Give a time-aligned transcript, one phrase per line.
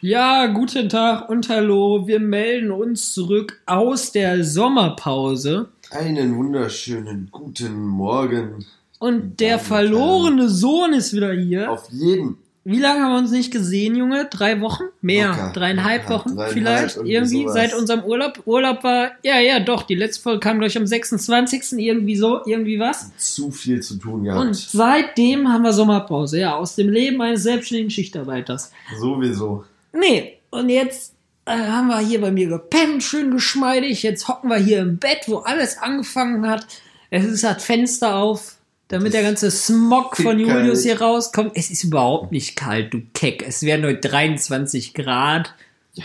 [0.00, 2.06] Ja, guten Tag und hallo.
[2.06, 5.70] Wir melden uns zurück aus der Sommerpause.
[5.90, 8.64] Einen wunderschönen guten Morgen.
[9.00, 11.72] Und der verlorene Sohn ist wieder hier.
[11.72, 12.36] Auf jeden.
[12.62, 14.28] Wie lange haben wir uns nicht gesehen, Junge?
[14.30, 14.84] Drei Wochen?
[15.00, 15.30] Mehr?
[15.30, 15.52] Locker.
[15.54, 16.14] Dreieinhalb Locker.
[16.14, 16.96] Wochen Dreieinhalb, vielleicht?
[16.98, 17.54] irgendwie sowas.
[17.54, 18.42] seit unserem Urlaub.
[18.46, 19.82] Urlaub war, ja, ja, doch.
[19.82, 21.72] Die letzte Folge kam, glaube ich, am 26.
[21.78, 23.16] Irgendwie so, irgendwie was.
[23.16, 24.46] Zu viel zu tun gehabt.
[24.46, 26.38] Und seitdem haben wir Sommerpause.
[26.38, 28.70] Ja, aus dem Leben eines selbstständigen Schichtarbeiters.
[29.00, 29.64] Sowieso.
[29.92, 31.14] Nee, und jetzt
[31.46, 34.02] äh, haben wir hier bei mir gepennt, schön geschmeidig.
[34.02, 36.66] Jetzt hocken wir hier im Bett, wo alles angefangen hat.
[37.10, 38.56] Es ist das Fenster auf,
[38.88, 40.38] damit der ganze Smog von.
[40.38, 41.52] Julius hier rauskommt.
[41.54, 43.42] Es ist überhaupt nicht kalt, du Keck.
[43.46, 45.54] Es werden nur 23 Grad.
[45.94, 46.04] Viel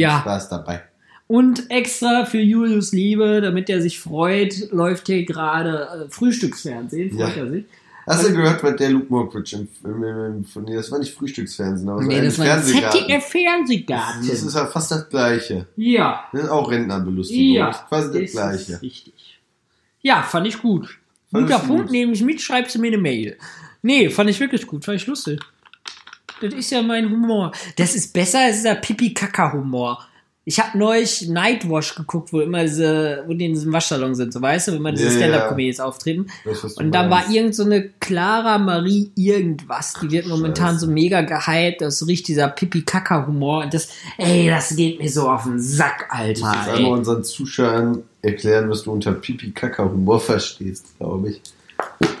[0.00, 0.20] Ja.
[0.20, 0.82] Spaß dabei.
[1.26, 7.10] Und extra für Julius Liebe, damit er sich freut, läuft hier gerade äh, Frühstücksfernsehen.
[7.16, 7.42] Freut Ja.
[7.42, 7.64] er sich.
[8.06, 11.14] Hast du gehört, was der Luke Mockridge im, im, im, von nee, das war nicht
[11.14, 13.00] Frühstücksfernsehen, aber Nee, das war ein Fernsehgarten.
[13.00, 14.28] ZDF Fernsehgarten.
[14.28, 15.66] Das ist ja fast das Gleiche.
[15.76, 16.24] ja.
[16.32, 17.54] Das ist auch Rentnerbelustigung.
[17.54, 18.82] Ja, Das ist quasi das ist Gleiche.
[18.82, 19.40] richtig.
[20.02, 20.98] Ja, fand ich gut.
[21.30, 21.90] Fand Guter Punkt, gut.
[21.92, 23.38] nehme ich mit, schreibst du mir eine Mail.
[23.82, 25.40] Nee, fand ich wirklich gut, fand ich lustig.
[26.40, 27.52] Das ist ja mein Humor.
[27.76, 30.06] Das ist besser als dieser Pipi-Kaka-Humor.
[30.46, 34.42] Ich habe neulich Nightwash geguckt, wo immer diese, wo die in diesem Waschsalon sind, so
[34.42, 35.16] weißt du, wenn man diese ja.
[35.16, 36.26] Stand-Up-Comedies auftreten.
[36.76, 40.86] Und dann war irgend so eine Clara Marie irgendwas, die wird momentan Scheiße.
[40.86, 43.64] so mega gehypt, das ist so richtig dieser Pipi-Kaka-Humor.
[43.64, 46.52] Und das, ey, das geht mir so auf den Sack, Alter.
[46.54, 46.76] jetzt Ey.
[46.76, 51.40] einmal unseren Zuschauern erklären, was du unter Pipi-Kaka-Humor verstehst, glaube ich.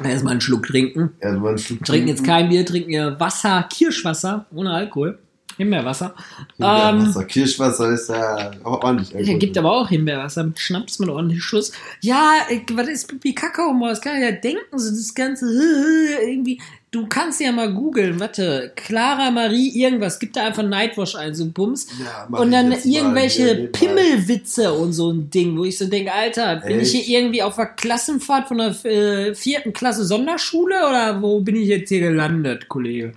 [0.02, 1.10] Erstmal einen Schluck trinken.
[1.20, 5.18] Also man Schluck Trinken jetzt kein Bier, trinken wir Wasser, Kirschwasser, ohne Alkohol.
[5.56, 6.14] Himbeerwasser.
[6.60, 7.24] Ähm, Himbeerwasser.
[7.24, 9.26] Kirschwasser ist ja auch ordentlich.
[9.26, 11.72] ja, gibt aber auch Himbeerwasser mit Schnaps mit ordentlich Schuss.
[12.00, 12.32] Ja,
[12.72, 13.74] was ist Pipi Kakao?
[13.86, 15.46] Das kann ich ja denken, so das ganze
[16.26, 16.60] irgendwie.
[16.90, 21.42] Du kannst ja mal googeln, warte, Clara Marie irgendwas, gib da einfach Nightwash ein, so
[21.42, 21.88] ein Bums.
[21.98, 23.68] Ja, und ich dann irgendwelche.
[23.72, 27.04] Pimmelwitze und so ein Ding, wo ich so denke, Alter, bin ich Echt?
[27.06, 31.66] hier irgendwie auf der Klassenfahrt von der äh, vierten Klasse Sonderschule oder wo bin ich
[31.66, 33.12] jetzt hier gelandet, Kollege?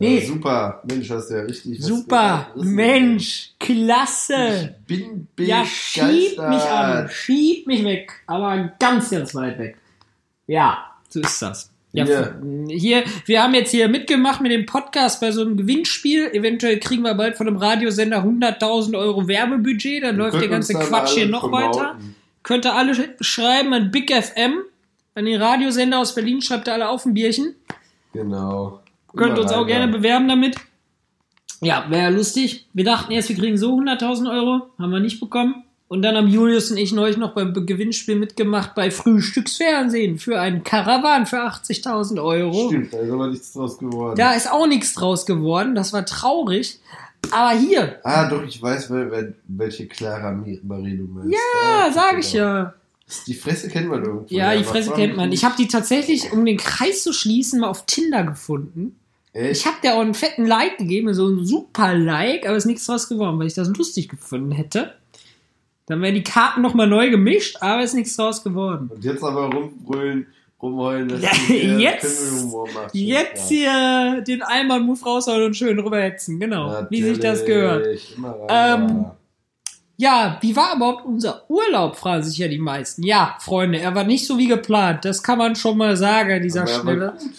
[0.00, 0.82] Nee, Ja, super.
[0.88, 1.80] Mensch, hast du ja richtig.
[1.82, 4.74] Super, Mensch, klasse.
[4.88, 6.48] Ich bin Ja, schieb begeistert.
[6.48, 9.76] mich an, schieb mich weg, aber ganz, ganz weit weg.
[10.46, 10.78] Ja,
[11.08, 11.70] so ist das.
[11.92, 12.34] Ja, Hier.
[12.68, 16.28] hier, wir haben jetzt hier mitgemacht mit dem Podcast bei so einem Gewinnspiel.
[16.32, 20.72] Eventuell kriegen wir bald von einem Radiosender 100.000 Euro Werbebudget, dann läuft der uns ganze
[20.74, 21.80] dann Quatsch hier noch promoten.
[21.80, 21.96] weiter.
[22.44, 24.60] Könnt ihr alle sch- schreiben an Big FM,
[25.14, 27.54] an den Radiosender aus Berlin, schreibt ihr alle auf ein Bierchen.
[28.12, 28.79] Genau.
[29.16, 29.96] Könnt uns auch gerne ja.
[29.98, 30.56] bewerben damit.
[31.60, 32.66] Ja, wäre lustig.
[32.72, 34.62] Wir dachten erst, wir kriegen so 100.000 Euro.
[34.78, 35.64] Haben wir nicht bekommen.
[35.88, 40.40] Und dann haben Julius und ich neulich noch beim Be- Gewinnspiel mitgemacht bei Frühstücksfernsehen für
[40.40, 42.68] einen Karawan für 80.000 Euro.
[42.68, 44.16] Stimmt, da ist aber nichts draus geworden.
[44.16, 45.74] Da ist auch nichts draus geworden.
[45.74, 46.78] Das war traurig.
[47.32, 51.32] Aber hier, Ah, doch, ich weiß, wel- wel- welche Clara Marie du meinst.
[51.34, 52.44] ja, sag ich genau.
[52.44, 52.74] ja.
[53.26, 54.26] Die Fresse kennt man irgendwo.
[54.32, 55.32] Ja, die Fresse kennt man.
[55.32, 58.94] Ich habe die tatsächlich, um den Kreis zu schließen, mal auf Tinder gefunden.
[59.32, 59.60] Echt?
[59.60, 62.86] Ich habe der auch einen fetten Like gegeben, so ein super Like, aber ist nichts
[62.86, 64.94] draus geworden, weil ich das lustig gefunden hätte.
[65.86, 68.90] Dann wären die Karten nochmal neu gemischt, aber ist nichts draus geworden.
[68.94, 70.26] Und jetzt aber rumbrüllen,
[70.62, 72.94] rumheulen, dass Ja, du der jetzt- machst.
[72.94, 76.86] Jetzt hier den Einmann-Move raushauen und schön rüberhetzen, genau.
[76.90, 77.80] Wie sich das gehört.
[77.80, 78.16] Natürlich,
[78.48, 79.04] rein, Ähm,
[79.96, 83.02] Ja, wie war überhaupt unser Urlaub, fragen sich ja die meisten.
[83.02, 85.04] Ja, Freunde, er war nicht so wie geplant.
[85.04, 87.12] Das kann man schon mal sagen an dieser er Stelle.
[87.18, 87.30] gut.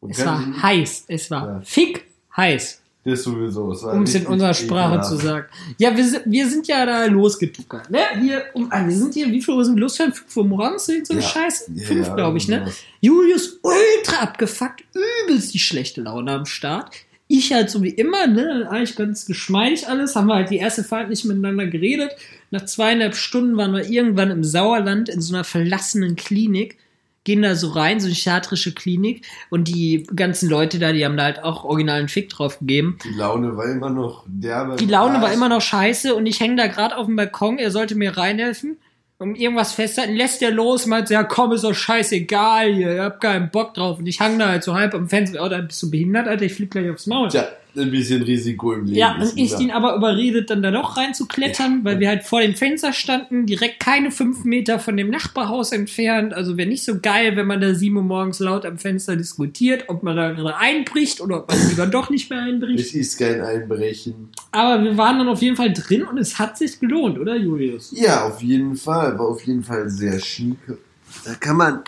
[0.00, 1.04] Und Es war heiß.
[1.08, 1.60] Es war Ja.
[1.64, 2.04] fick
[2.36, 2.80] heiß.
[3.04, 3.66] Das sowieso.
[3.92, 5.46] um es in unserer Sprache zu sagen.
[5.78, 7.88] Ja, wir sind, wir sind ja da losgetuckert.
[7.88, 8.00] Ne?
[8.20, 10.12] Wir, um, ah, wir sind hier, wie viel Uhr sind wir losgefahren?
[10.12, 10.86] 5 Uhr morgens?
[10.86, 11.20] So eine Ja.
[11.22, 11.70] Scheiße.
[11.72, 12.60] 5, ja, glaube ich, ne?
[12.64, 12.78] sowas.
[13.00, 14.82] Julius ultra abgefuckt,
[15.28, 16.90] übelst die schlechte Laune am Start.
[17.28, 20.82] Ich halt so wie immer, ne, eigentlich ganz geschmeidig alles, haben wir halt die erste
[20.82, 22.10] Fahrt nicht miteinander geredet.
[22.50, 26.76] Nach zweieinhalb Stunden waren wir irgendwann im Sauerland in so einer verlassenen Klinik,
[27.26, 31.16] gehen da so rein, so eine psychiatrische Klinik und die ganzen Leute da, die haben
[31.16, 32.98] da halt auch originalen Fick drauf gegeben.
[33.04, 34.76] Die Laune war immer noch derbe.
[34.76, 37.72] Die Laune war immer noch scheiße und ich hänge da gerade auf dem Balkon, er
[37.72, 38.78] sollte mir reinhelfen.
[39.18, 43.22] Um irgendwas festhalten, lässt er los, meint, ja komm, ist doch scheißegal hier, ihr habt
[43.22, 43.98] keinen Bock drauf.
[43.98, 46.44] Und ich hang da halt so halb am Fenster, oh, da bist du behindert, Alter,
[46.44, 47.28] ich flieg gleich aufs Maul.
[47.28, 48.96] Tja, ein bisschen Risiko im Leben.
[48.96, 49.60] Ja, ist und ich immer.
[49.60, 53.80] ihn aber überredet, dann da doch reinzuklettern, weil wir halt vor dem Fenster standen, direkt
[53.80, 56.34] keine fünf Meter von dem Nachbarhaus entfernt.
[56.34, 59.84] Also wäre nicht so geil, wenn man da sieben Uhr morgens laut am Fenster diskutiert,
[59.88, 62.80] ob man da gerade einbricht oder ob man lieber doch nicht mehr einbricht.
[62.80, 64.28] Es ist kein Einbrechen.
[64.52, 67.92] Aber wir waren dann auf jeden Fall drin und es hat sich gelohnt, oder Julius?
[67.94, 69.18] Ja, auf jeden Fall.
[69.18, 70.56] War auf jeden Fall sehr schick.
[71.24, 71.80] Da kann man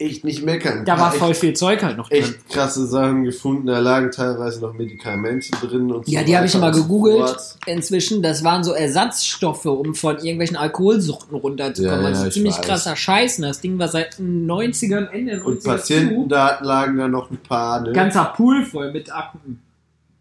[0.00, 0.84] echt nicht meckern.
[0.84, 2.22] Da war voll viel Zeug halt noch drin.
[2.22, 3.66] echt krasse Sachen gefunden.
[3.66, 7.56] Da lagen teilweise noch Medikamente drin und Ja, so die habe ich mal gegoogelt fort.
[7.66, 8.22] inzwischen.
[8.22, 11.96] Das waren so Ersatzstoffe, um von irgendwelchen Alkoholsuchten runterzukommen.
[11.98, 12.62] Ja, ja, also ich ziemlich weiß.
[12.66, 13.38] krasser Scheiß.
[13.38, 15.68] Und Das Ding war seit den 90ern, Ende der 90er Und zu.
[15.68, 17.80] Patientendaten lagen da noch ein paar.
[17.82, 17.92] Ne?
[17.92, 19.60] Ganzer Pool voll mit Akten.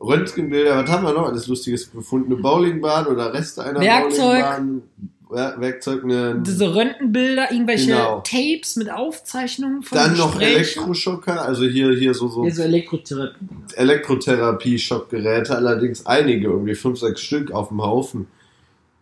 [0.02, 2.32] Röntgenbilder, was haben wir noch alles Lustiges gefunden?
[2.32, 4.18] Eine Bowlingbahn oder Reste einer Werkzeug.
[4.18, 4.82] Bowlingbahn?
[5.32, 8.22] Wer- Werkzeug, eine, Diese Röntgenbilder, irgendwelche Genau.
[8.22, 10.56] Tapes mit Aufzeichnungen von dann noch Gesprächen.
[10.80, 13.36] Elektroschocker, also hier, hier so, so Ja, so Elektrotherapie.
[13.76, 18.28] Elektrotherapie-Schockgeräte, allerdings einige, irgendwie fünf, sechs Stück auf dem Haufen.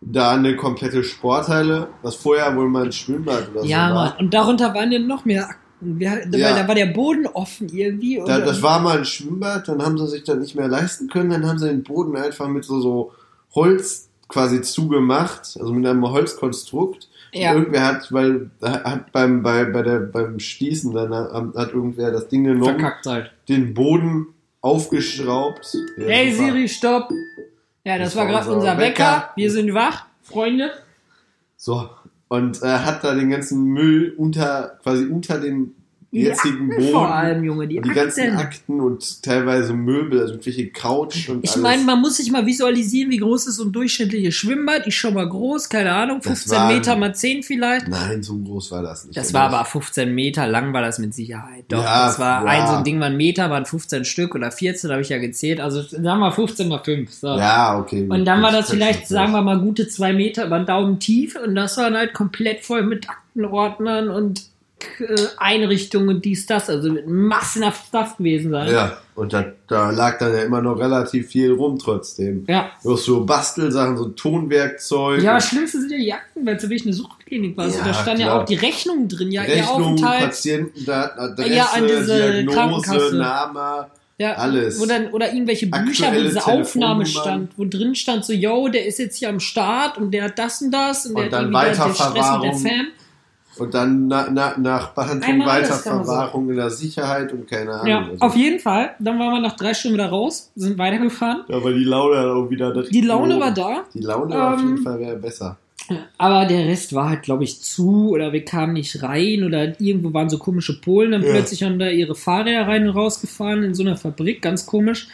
[0.00, 4.04] Da eine komplette Sporthalle, was vorher wohl mal ein Schwimmbad oder Ja, so Mann.
[4.12, 4.20] war.
[4.20, 5.98] Und darunter waren ja noch mehr Akten.
[6.00, 6.56] Wir, weil Ja.
[6.60, 8.20] Da war der Boden offen irgendwie.
[8.26, 11.30] Da, das war mal ein Schwimmbad, dann haben sie sich das nicht mehr leisten können,
[11.30, 13.12] dann haben sie den Boden einfach mit so, so
[13.54, 17.08] Holz quasi zugemacht, also mit einem Holzkonstrukt.
[17.32, 17.50] Ja.
[17.50, 22.10] Und irgendwer hat, weil hat beim, bei, bei der, beim Stießen, dann hat, hat irgendwer
[22.10, 23.32] das Ding genommen, verkackt halt.
[23.48, 24.28] den Boden
[24.60, 25.76] aufgeschraubt.
[25.98, 26.52] Ja, Hey super.
[26.52, 27.10] Siri, stopp.
[27.84, 29.04] Ja, das, Das war war gerade unser unser Wecker.
[29.04, 29.30] Wecker.
[29.36, 30.70] Wir sind wach, Freunde.
[31.56, 31.88] So.
[32.28, 35.74] Und äh, hat da den ganzen Müll unter, quasi unter den
[36.10, 36.92] jetzigen Akten Boden.
[36.92, 38.38] Vor allem, Junge, die, und die ganzen Akten.
[38.38, 41.62] Akten und teilweise Möbel, also irgendwelche Couch und Ich alles.
[41.62, 44.86] meine, man muss sich mal visualisieren, wie groß ist so ein durchschnittliches Schwimmbad.
[44.86, 47.88] Ich schon mal groß, keine Ahnung, Das 15 waren- Meter mal 10 vielleicht.
[47.88, 49.16] Nein, so groß war das nicht.
[49.16, 51.64] Das war aber 15 Meter lang, war das mit Sicherheit.
[51.68, 52.50] Doch, Ja, das war ja.
[52.50, 55.18] ein so ein Ding, war ein Meter, waren 15 Stück oder 14, habe ich ja
[55.18, 55.60] gezählt.
[55.60, 57.12] Also sagen wir 15 mal 5.
[57.12, 57.26] So.
[57.28, 58.06] Ja, okay.
[58.08, 61.36] Und dann war das vielleicht, sagen wir mal, gute zwei Meter über den Daumen tief
[61.36, 64.42] und das war dann halt komplett voll mit Aktenordnern und
[65.38, 68.72] Einrichtungen und dies, das, also mit massenhaft Stuff gewesen sein.
[68.72, 72.44] Ja, und da, da lag dann ja immer noch relativ viel rum trotzdem.
[72.48, 72.70] Ja.
[72.84, 75.22] Noch so Bastelsachen, so Tonwerkzeug.
[75.22, 77.64] Ja, das Schlimmste sind ja die Akten, weil es wirklich eine Suchtklinik war.
[77.64, 80.20] Also Ja, da stand ja auch die Rechnung drin, ja, ihr Rechnung, Aufenthalt.
[80.20, 83.16] Patientendaten, Adresse, Ja, an diese Diagnose.
[83.16, 83.86] Name.
[84.20, 84.84] Ja, Alles.
[84.84, 88.98] Dann, oder irgendwelche Bücher, wo diese Aufnahme stand, wo drin stand so, yo, der ist
[88.98, 91.66] jetzt hier am Start und der hat das und das und, Und der dann hat
[91.66, 92.52] irgendwie der Weiterverwahrung.
[92.52, 92.86] Stress mit der Fam.
[93.60, 97.46] Und dann na, na, nach Behandlung Einmal alles kann man Weiterverwahrung in der Sicherheit und
[97.48, 97.86] keine Ahnung.
[97.86, 98.94] Ja, also, auf jeden Fall.
[98.98, 101.44] Dann waren wir nach drei Stunden wieder raus, sind weitergefahren.
[101.48, 103.42] da war die Laune wieder direkt Die Laune oben.
[103.42, 105.56] war da, Die Laune war auf Ähm, jeden Fall wäre besser.
[106.18, 110.12] aber der Rest war halt, glaube ich, zu oder wir kamen nicht rein oder irgendwo
[110.12, 111.12] waren so komische Polen.
[111.12, 111.30] Dann Ja.
[111.32, 115.08] plötzlich haben da ihre Fahrräder rein und rausgefahren in so einer Fabrik, ganz komisch.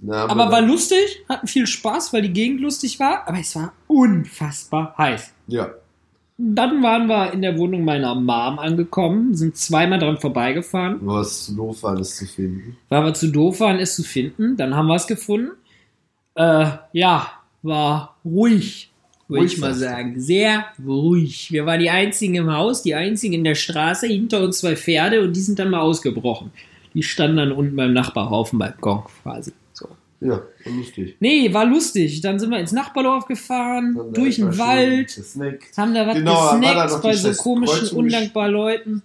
[0.00, 3.72] Na, Aber war lustig, hatten viel Spaß, weil die Gegend lustig war, aber es war
[3.88, 5.32] unfassbar heiß.
[5.48, 5.70] Ja.
[6.40, 11.46] Dann waren wir in der Wohnung meiner Mom angekommen, sind zweimal dran vorbeigefahren, Nur was
[11.46, 12.76] zu doof war, das zu finden.
[12.88, 14.56] weil wir zu doof waren, es zu finden.
[14.56, 15.50] Dann haben wir es gefunden.
[16.36, 17.26] Äh, ja,
[17.62, 18.92] war ruhig,
[19.26, 20.20] würde ich mal sagen.
[20.20, 21.50] Sehr ruhig.
[21.50, 25.22] Wir waren die einzigen im Haus, die einzigen in der Straße, hinter uns zwei Pferde
[25.22, 26.52] und die sind dann mal ausgebrochen.
[26.94, 29.52] Die standen dann unten beim Nachbarhaufen Balkon quasi.
[30.20, 31.16] Ja, war lustig.
[31.20, 32.20] Nee, war lustig.
[32.22, 35.76] Dann sind wir ins Nachbardorf gefahren, Dann da durch den Wald, gesnackt.
[35.76, 39.02] haben da was Genau, da gesnackt noch bei die so komischen, undankbaren Leuten.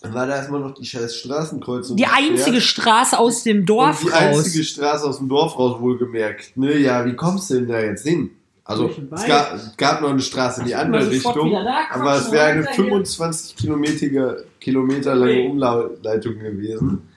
[0.00, 1.96] Dann war da erstmal noch die scheiß Straßenkreuzung.
[1.96, 2.60] Die einzige.
[2.60, 4.38] Straße aus dem Dorf und die raus.
[4.38, 6.56] einzige Straße aus dem Dorf raus, wohlgemerkt.
[6.56, 8.30] Ne, ja, wie kommst du denn da jetzt hin?
[8.64, 12.30] Also, es gab, es gab noch eine Straße in die andere Richtung, da, aber es
[12.30, 12.84] wäre eine weiter hier.
[12.84, 15.48] 25 Kilometer, Kilometer lange.
[15.48, 17.08] Umleitung gewesen.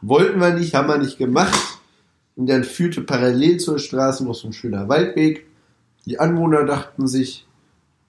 [0.00, 1.58] Wollten wir nicht, haben wir nicht gemacht.
[2.36, 5.46] Und dann führte parallel zur Straße noch so ein schöner Waldweg.
[6.04, 7.46] Die Anwohner dachten sich,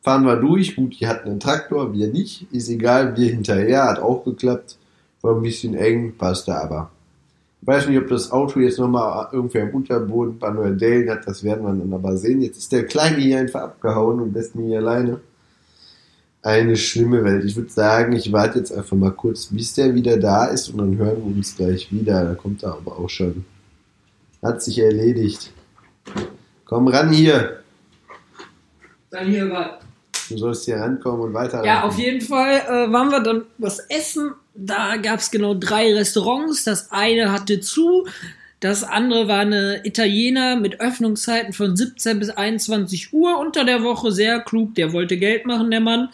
[0.02, 0.76] fahren wir durch.
[0.76, 2.46] Gut, die hatten einen Traktor, wir nicht.
[2.52, 4.78] Ist egal, wir hinterher, hat auch geklappt.
[5.22, 6.92] War ein bisschen eng, passte aber.
[7.62, 11.44] Ich weiß nicht, ob das Auto jetzt nochmal irgendwer im Unterboden bei Neuerdellen hat, das
[11.44, 12.42] werden wir dann aber sehen.
[12.42, 15.20] Jetzt ist der Kleine hier einfach abgehauen und lässt mich hier alleine.
[16.44, 17.44] Eine schlimme Welt.
[17.44, 20.78] Ich würde sagen, ich warte jetzt einfach mal kurz, bis der wieder da ist und
[20.78, 22.24] dann hören wir uns gleich wieder.
[22.24, 23.44] Da kommt er aber auch schon.
[24.42, 25.52] Hat sich erledigt.
[26.66, 27.64] Komm ran hier.
[29.10, 29.80] Dann hier war.
[30.30, 31.64] Du sollst hier rankommen und weiter.
[31.64, 34.34] Ja, auf jeden Fall äh, waren wir dann was essen.
[34.54, 36.64] Da gab es genau drei Restaurants.
[36.64, 38.06] Das eine hatte zu.
[38.60, 44.12] Das andere war eine Italiener mit Öffnungszeiten von 17 bis 21 Uhr unter der Woche.
[44.12, 46.10] Sehr klug, der wollte Geld machen, der Mann.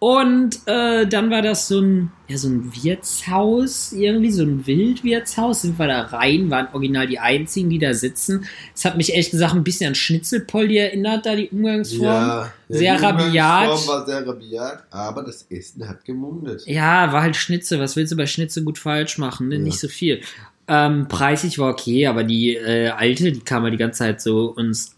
[0.00, 5.62] Und äh, dann war das so ein, ja, so ein Wirtshaus, irgendwie so ein Wildwirtshaus.
[5.62, 8.46] Sind wir da rein, waren original die einzigen, die da sitzen.
[8.76, 12.02] Es hat mich ehrlich gesagt ein bisschen an Schnitzelpoldi erinnert, da die Umgangsform.
[12.02, 13.62] Ja, Sehr die rabiat.
[13.64, 16.62] Umgangsform war sehr rabiat, aber das Essen hat gemundet.
[16.66, 17.80] Ja, war halt Schnitzel.
[17.80, 19.48] Was willst du bei Schnitzel gut falsch machen?
[19.48, 19.56] Ne?
[19.56, 19.62] Ja.
[19.62, 20.20] Nicht so viel.
[20.68, 24.52] Ähm, preisig war okay, aber die äh, alte, die kam ja die ganze Zeit so
[24.54, 24.97] uns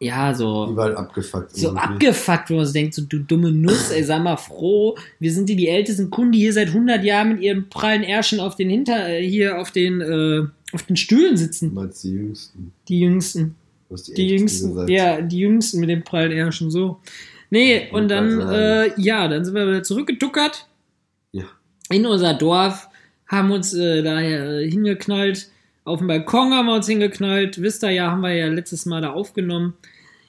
[0.00, 1.56] ja, so, halt abgefuckt.
[1.56, 1.82] so irgendwie.
[1.84, 4.96] abgefuckt, wo man sich denkt, so du dumme Nuss, ey, sei mal froh.
[5.18, 8.40] Wir sind die, die ältesten Kunden, die hier seit 100 Jahren mit ihren prallen Ärschen
[8.40, 11.70] auf den Hinter, äh, hier auf den, äh, auf den Stühlen sitzen.
[11.70, 12.72] Du meinst die Jüngsten.
[12.88, 13.54] Die Jüngsten.
[13.88, 14.90] Du hast die, Die Jüngsten, gesagt.
[14.90, 17.00] ja, die Jüngsten mit den prallen Ärschen, so.
[17.50, 20.66] Nee, und dann, Wollte äh, ja, dann sind wir wieder zurückgeduckert
[21.32, 21.44] Ja.
[21.90, 22.88] in unser Dorf,
[23.28, 25.48] haben uns äh, da äh, hingeknallt.
[25.84, 27.60] Auf dem Balkon haben wir uns hingeknallt.
[27.60, 29.74] Wisst ihr ja, haben wir ja letztes Mal da aufgenommen.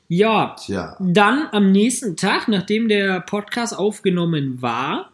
[0.07, 0.95] Ja, Tja.
[0.99, 5.09] dann am nächsten Tag, nachdem der Podcast aufgenommen war,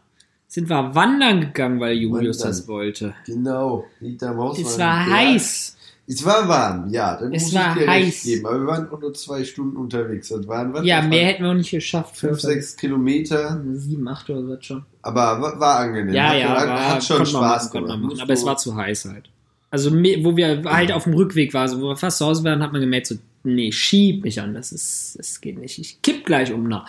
[0.48, 2.50] sind wir wandern gegangen, weil Julius Wandern.
[2.58, 3.14] das wollte.
[3.26, 3.86] Genau.
[4.00, 5.78] Hinterm Haus Es war heiß.
[6.08, 7.16] Es war warm, ja.
[7.16, 8.06] Dann Es muss war ich dir heiß.
[8.08, 8.46] recht geben.
[8.48, 10.28] Aber wir waren nur zwei Stunden unterwegs.
[10.28, 10.84] Das waren was?
[10.86, 12.18] Ja, Das mehr waren hätten wir auch nicht geschafft.
[12.18, 13.62] Fünf, sechs Kilometer.
[13.72, 14.86] Sieben, acht oder so schon.
[15.04, 16.14] Aber war, war angenehm.
[16.14, 18.00] Ja, hat, ja, hat, war, hat schon Spaß machen, gemacht.
[18.02, 18.20] machen.
[18.22, 19.30] Aber es war zu heiß halt.
[19.72, 22.62] Also, wo wir halt auf dem Rückweg waren, so, wo wir fast zu Hause waren,
[22.62, 25.80] hat man gemerkt, so, nee, schieb mich an, das ist, das geht nicht.
[25.80, 26.68] Ich kipp gleich um.
[26.68, 26.86] Na.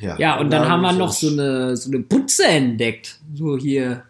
[0.00, 3.18] Ja, und dann da haben wir noch so eine, so eine Butze entdeckt.
[3.34, 4.04] So hier,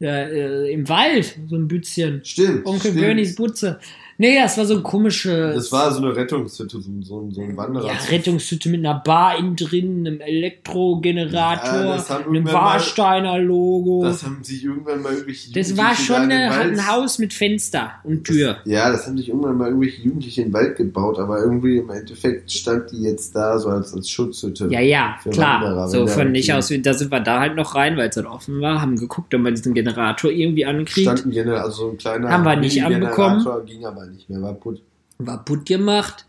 [0.00, 2.20] ja, äh, im Wald, so ein Bützchen.
[2.24, 2.66] Stimmt.
[2.66, 3.00] Onkel stimmt.
[3.00, 3.78] Bernies Butze.
[4.20, 5.54] Nee, das war so ein komisches.
[5.54, 7.86] Das war so eine Rettungshütte, so, so, so ein Wanderer.
[7.86, 13.38] ja, Rettungshütte mit einer Bar innen drin, einem Elektrogenerator, Ja, das einem irgendwann mal- Warsteiner
[13.38, 14.02] Logo.
[14.04, 18.24] Das haben sich irgendwann mal irgendwelche Das war schon eine, ein Haus mit Fenster und
[18.24, 18.56] Tür.
[18.64, 21.90] Ja, das haben sich irgendwann mal irgendwelche Jugendliche in den Wald gebaut, aber irgendwie im
[21.90, 24.66] Endeffekt stand die jetzt da so als, als Schutzhütte.
[24.70, 25.62] Ja, ja, klar.
[25.62, 28.14] Wanderer, so von der- nicht aus, da sind wir da halt noch rein, weil es
[28.16, 31.06] dann offen war, haben geguckt, ob man diesen Generator irgendwie ankriegt.
[31.06, 33.44] Stand ein Generator, also so ein kleiner Haben wir nicht anbekommen.
[33.66, 34.82] ging aber nicht mehr, war putt.
[35.18, 36.26] War putt gemacht.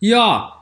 [0.00, 0.54] Ja.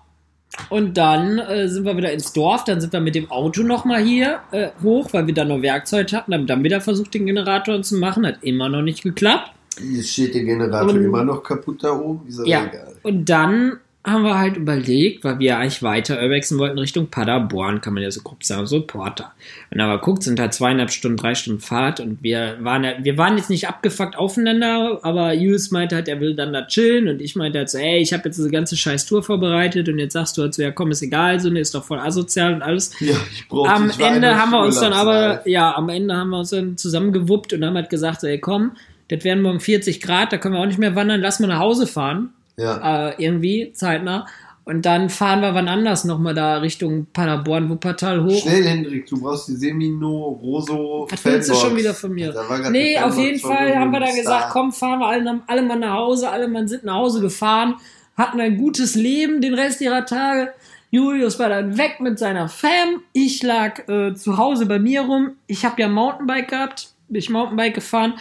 [0.70, 4.02] Und dann äh, sind wir wieder ins Dorf, dann sind wir mit dem Auto nochmal
[4.02, 7.82] hier äh, hoch, weil wir da noch Werkzeug hatten, haben dann wieder versucht, den Generator
[7.82, 9.50] zu machen, hat immer noch nicht geklappt.
[9.78, 12.64] Jetzt steht der Generator Und- immer noch kaputt da oben, ist aber Ja.
[12.64, 12.94] egal.
[13.02, 17.92] Und dann haben wir halt überlegt, weil wir eigentlich weiter wechseln wollten Richtung Paderborn, kann
[17.92, 19.32] man ja so grob sagen, so Porter.
[19.72, 23.36] Und aber guckt, sind halt zweieinhalb Stunden, drei Stunden Fahrt und wir waren wir waren
[23.36, 27.34] jetzt nicht abgefuckt aufeinander, aber Jules meinte halt, er will dann da chillen und ich
[27.34, 30.38] meinte halt so, ey, ich habe jetzt diese ganze scheiß Tour vorbereitet und jetzt sagst
[30.38, 32.92] du halt so, ja komm, ist egal, so, ne, ist doch voll asozial und alles.
[33.00, 36.38] Ja, ich brauche Am Ende haben wir uns dann aber, ja, am Ende haben wir
[36.38, 38.72] uns dann zusammengewuppt und haben halt gesagt, so, ey, komm,
[39.08, 41.58] das werden morgen 40 Grad, da können wir auch nicht mehr wandern, lass mal nach
[41.58, 44.26] Hause fahren Ja, äh, irgendwie zeitnah.
[44.64, 48.42] Und dann fahren wir wann anders nochmal da Richtung Paderborn, Wuppertal hoch.
[48.42, 52.34] schnell, Hendrik, du brauchst die Semino Roso Was willst du schon wieder von mir?
[52.70, 54.52] Nee, auf jeden Fall haben wir dann irgendeinem gesagt, Star.
[54.52, 57.76] komm, fahren wir alle, alle mal nach Hause, alle Mann sind nach Hause gefahren,
[58.16, 60.52] hatten ein gutes Leben den Rest ihrer Tage.
[60.90, 63.02] Julius war dann weg mit seiner Fam.
[63.12, 65.32] Ich lag äh, zu Hause bei mir rum.
[65.46, 68.14] Ich habe ja Mountainbike gehabt, bin ich Mountainbike gefahren.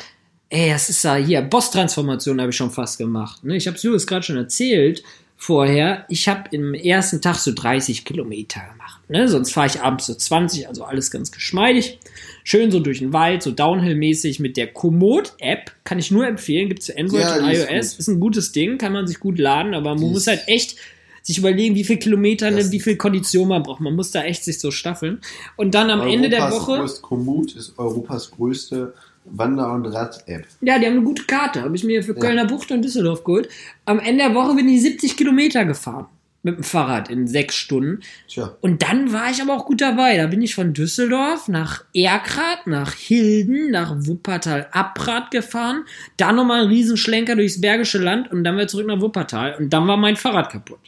[0.56, 3.44] Ey, das ist ja hier, Boss-Transformation habe ich schon fast gemacht.
[3.44, 3.58] Ne?
[3.58, 5.04] Ich habe es Julius gerade schon erzählt
[5.36, 6.06] vorher.
[6.08, 9.02] Ich habe im ersten Tag so 30 Kilometer gemacht.
[9.10, 9.28] Ne?
[9.28, 12.00] Sonst fahre ich abends so 20, also alles ganz geschmeidig.
[12.46, 15.74] Schön so durch den Wald, so Downhill-mäßig mit der Komoot-App.
[15.84, 17.68] Kann ich nur empfehlen, gibt es für Android Ja, und ist iOS.
[17.92, 18.00] gut.
[18.00, 20.44] Ist, ein gutes Ding, kann man sich gut laden, aber man Die muss ist- halt
[20.48, 20.78] echt
[21.22, 23.82] sich überlegen, wie viel Kilometer, ne, wie viel Kondition man braucht.
[23.82, 25.20] Man muss da echt sich so staffeln.
[25.58, 27.02] Und dann am Ende der Europas Woche.
[27.02, 28.94] Komoot ist Europas größte
[29.26, 30.46] Wander- und Rad-App.
[30.62, 31.62] Ja, die haben eine gute Karte.
[31.64, 33.50] Habe ich mir für Kölner Bucht und Düsseldorf geholt.
[33.86, 36.08] Am Ende der Woche bin ich 70 Kilometer gefahren.
[36.44, 38.02] Mit dem Fahrrad in sechs Stunden.
[38.28, 40.16] Tja, Und dann war ich aber auch gut dabei.
[40.18, 45.86] Da bin ich von Düsseldorf nach Erkrath, nach Hilden, nach Wuppertal Abrad gefahren.
[46.18, 49.56] Dann nochmal einen Riesenschlenker durchs Bergische Land und dann wieder zurück nach Wuppertal.
[49.58, 50.80] Und dann war mein Fahrrad kaputt.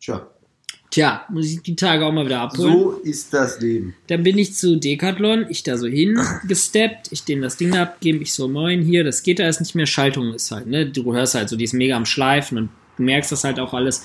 [0.00, 0.26] tja.
[0.98, 2.72] Tja, muss ich die Tage auch mal wieder abholen.
[2.72, 3.94] So ist das Leben.
[4.08, 8.32] Dann bin ich zu Decathlon, ich da so hingesteppt, ich denen das Ding abgebe, ich
[8.32, 11.36] so, moin, hier, das geht da ist nicht mehr, Schaltung ist halt, ne, du hörst
[11.36, 14.04] halt so, die ist mega am Schleifen und du merkst das halt auch alles.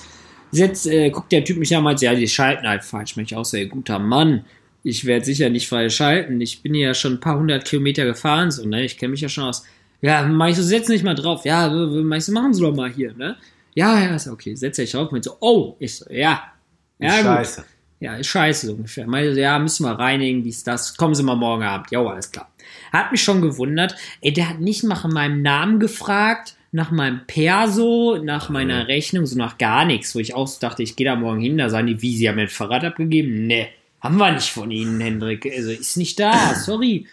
[0.52, 3.16] Jetzt äh, guckt der Typ mich und meint, ja, die schalten halt falsch.
[3.16, 4.44] Mensch, auch so, ey, guter Mann,
[4.84, 8.52] ich werde sicher nicht falsch schalten, ich bin ja schon ein paar hundert Kilometer gefahren,
[8.52, 9.64] so, ne, ich kenne mich ja schon aus.
[10.00, 12.72] Ja, mach ich so, setz nicht mal drauf, ja, mach ich so, machen Sie doch
[12.72, 13.36] mal hier, ne.
[13.74, 16.53] Ja, ja, ist okay, setz dich drauf, mit so, oh, ich so, ja,
[16.98, 17.24] ja, gut.
[17.24, 17.64] Scheiße.
[18.00, 19.06] Ja, ist scheiße so ungefähr.
[19.06, 20.96] Meinte, so, ja, müssen wir reinigen, dies, das.
[20.96, 21.90] Kommen Sie mal morgen Abend.
[21.90, 22.50] Jo, alles klar.
[22.92, 23.94] Hat mich schon gewundert.
[24.20, 29.38] Ey, der hat nicht nach meinem Namen gefragt, nach meinem Perso, nach meiner Rechnung, so
[29.38, 30.14] nach gar nichts.
[30.14, 32.28] Wo ich auch so dachte, ich gehe da morgen hin, da sagen die, wie, Sie
[32.28, 33.46] haben mir ein Fahrrad abgegeben?
[33.46, 33.68] Nee,
[34.00, 35.46] haben wir nicht von Ihnen, Hendrik.
[35.46, 37.06] Also, ist nicht da, sorry.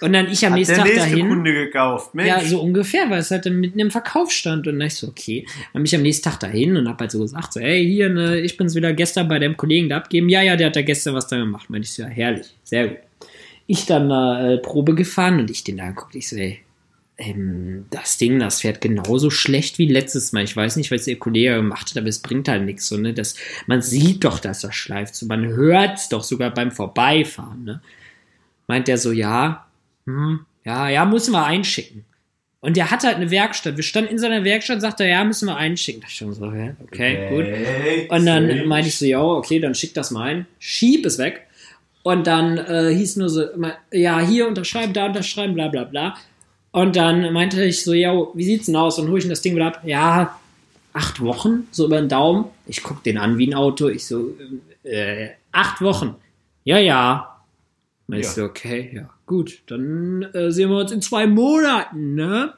[0.00, 1.28] Und dann ich am Hat nächsten der Tag nächste dahin.
[1.28, 2.14] Kunde gekauft.
[2.14, 2.28] Mensch.
[2.28, 4.66] Ja, so ungefähr, weil es halt dann mitten im Verkauf stand.
[4.66, 5.46] Und dann ich so, okay.
[5.72, 8.08] Dann bin ich am nächsten Tag dahin und hab halt so gesagt, so, ey, hier,
[8.08, 10.28] ne, ich bin's wieder gestern bei dem Kollegen da abgeben.
[10.28, 11.70] Ja, ja, der hat da gestern was da gemacht.
[11.70, 12.98] Meinte ich so, ja, herrlich, sehr gut.
[13.66, 16.60] Ich dann da äh, Probe gefahren und ich den da anguckt, ich so, ey,
[17.18, 20.44] ähm, das Ding, das fährt genauso schlecht wie letztes Mal.
[20.44, 22.88] Ich weiß nicht, was ihr Kollege gemacht hat, aber es bringt halt nichts.
[22.88, 23.14] So, ne?
[23.14, 23.36] das,
[23.66, 25.14] man sieht doch, dass er schleift.
[25.14, 27.64] So, man hört es doch sogar beim Vorbeifahren.
[27.64, 27.80] Ne?
[28.66, 29.65] Meint der so, ja,
[30.06, 32.04] hm, ja, ja, müssen wir einschicken.
[32.60, 33.76] Und der hat halt eine Werkstatt.
[33.76, 36.00] Wir standen in seiner Werkstatt, sagt er, ja, müssen wir einschicken.
[36.00, 38.10] Da ich schon so, ja, okay, gut.
[38.10, 40.46] Und dann meinte ich so, ja, okay, dann schick das mal ein.
[40.58, 41.46] Schieb es weg.
[42.02, 43.44] Und dann äh, hieß nur so,
[43.92, 46.16] ja, hier unterschreiben, da unterschreiben, bla bla bla.
[46.72, 48.98] Und dann meinte ich so, ja, wie sieht's denn aus?
[48.98, 49.80] Und hole ich das Ding wieder ab.
[49.84, 50.38] Ja,
[50.92, 52.46] acht Wochen, so über den Daumen.
[52.66, 53.88] Ich guck den an wie ein Auto.
[53.88, 54.34] Ich so,
[54.82, 56.16] äh, acht Wochen.
[56.64, 57.42] Ja, ja.
[58.08, 58.30] Und ich Ja.
[58.32, 59.58] so, okay, ja, gut.
[59.66, 62.54] Dann äh, sehen wir uns in zwei Monaten, ne?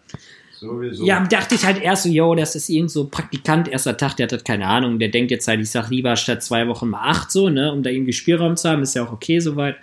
[0.53, 1.05] Sowieso.
[1.07, 4.25] Ja, dachte ich halt erst so, yo, das ist irgend so Praktikant, erster Tag, der
[4.25, 7.09] hat halt keine Ahnung, der denkt jetzt halt, ich sag lieber statt zwei Wochen mal
[7.09, 9.77] acht so, ne, um da irgendwie Spielraum zu haben, ist ja auch okay soweit.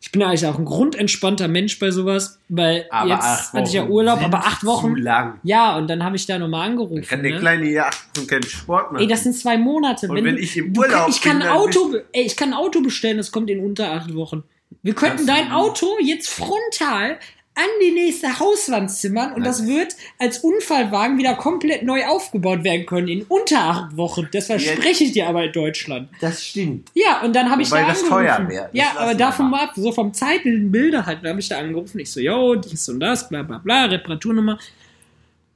[0.00, 3.86] Ich bin eigentlich auch ein grundentspannter Mensch bei sowas, weil aber jetzt hatte ich ja
[3.86, 4.94] Urlaub, aber acht Wochen.
[4.94, 5.40] Zu lang.
[5.42, 7.02] Ja, und dann habe ich da nochmal angerufen.
[7.02, 7.38] Kann der ne?
[7.38, 9.02] Kleine hier acht Wochen keinen Sport machen.
[9.02, 10.06] Ey, das sind zwei Monate.
[10.08, 12.50] Und wenn du- ich im Urlaub ich kann bin, ein dann Auto, ey, ich kann
[12.50, 14.44] ein Auto bestellen, das kommt in unter acht Wochen.
[14.82, 15.50] Wir könnten dein.
[15.52, 17.18] Auto jetzt frontal
[17.58, 22.84] an die nächste Hauswand zimmern und das wird als Unfallwagen wieder komplett neu aufgebaut werden
[22.84, 24.28] können in unter acht Wochen.
[24.30, 26.10] Das verspreche ich dir aber in Deutschland.
[26.20, 26.90] das stimmt.
[26.92, 28.26] Ja, und dann habe ich Wobei da das angerufen.
[28.26, 28.68] teuer wäre.
[28.74, 31.98] Ja, aber davon mal ab, so vom zeitlichen Bilder halt, da habe ich da angerufen.
[31.98, 34.58] Ich so, yo, dies und das, bla bla bla, Reparaturnummer.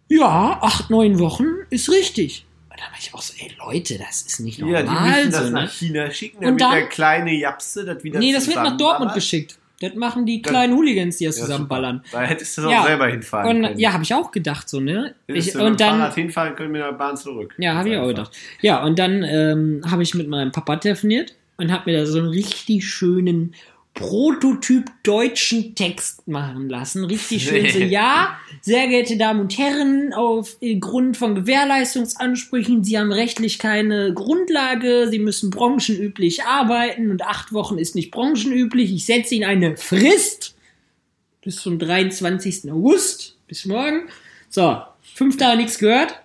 [0.09, 2.47] Ja, acht, neun Wochen ist richtig.
[2.81, 4.85] Und da war ich auch so, ey Leute, das ist nicht Ja, normal.
[4.85, 5.53] die müssen das so, ne?
[5.53, 8.77] nach China schicken, Und damit dann- der kleine Japse das wieder Nee, das wird nach
[8.77, 9.57] Dortmund geschickt.
[9.81, 12.05] Das machen die kleinen Hooligans, die das Ja, zusammenballern.
[12.13, 12.83] Da hättest du Ja.
[12.85, 13.79] selber hinfahren Und können.
[13.79, 15.15] ja, habe ich auch gedacht, so, ne?
[15.27, 17.55] Ich, du mit und dann, Fahrrad hinfahren können mit der Bahn zurück.
[17.59, 18.31] Ja, habe ich auch gedacht.
[18.61, 22.19] Ja, und dann ähm, habe ich mit meinem Papa telefoniert und habe mir da so
[22.19, 23.55] einen richtig schönen
[24.01, 27.05] Prototyp deutschen Text machen lassen.
[27.05, 33.13] Richtig schön so, ja, sehr geehrte Damen und Herren, auf Grund von Gewährleistungsansprüchen, Sie haben
[33.13, 38.93] rechtlich keine Grundlage, Sie müssen branchenüblich arbeiten und acht Wochen ist nicht branchenüblich.
[38.93, 40.57] Ich setze Ihnen eine Frist
[41.43, 42.71] bis zum 23.
[42.73, 44.09] August, bis morgen.
[44.49, 44.79] So,
[45.15, 46.21] fünf Tage nichts gehört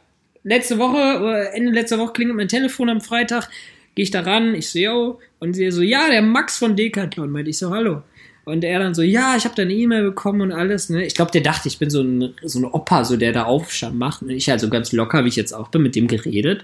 [0.46, 3.50] letzte Woche, äh, Ende letzter Woche klingelt mein Telefon am Freitag,
[3.96, 7.32] gehe ich da ran, ich so, yo, und sie so, ja, der Max von Decathlon,
[7.32, 8.02] meinte ich so, hallo.
[8.46, 11.04] Und er dann so, ja, ich habe da eine E-Mail bekommen und alles, ne.
[11.06, 13.98] Ich glaube, der dachte, ich bin so ein, so ein Opa, so der da Aufstand
[13.98, 14.22] macht.
[14.22, 16.64] Und ich also ganz locker, wie ich jetzt auch bin, mit dem geredet.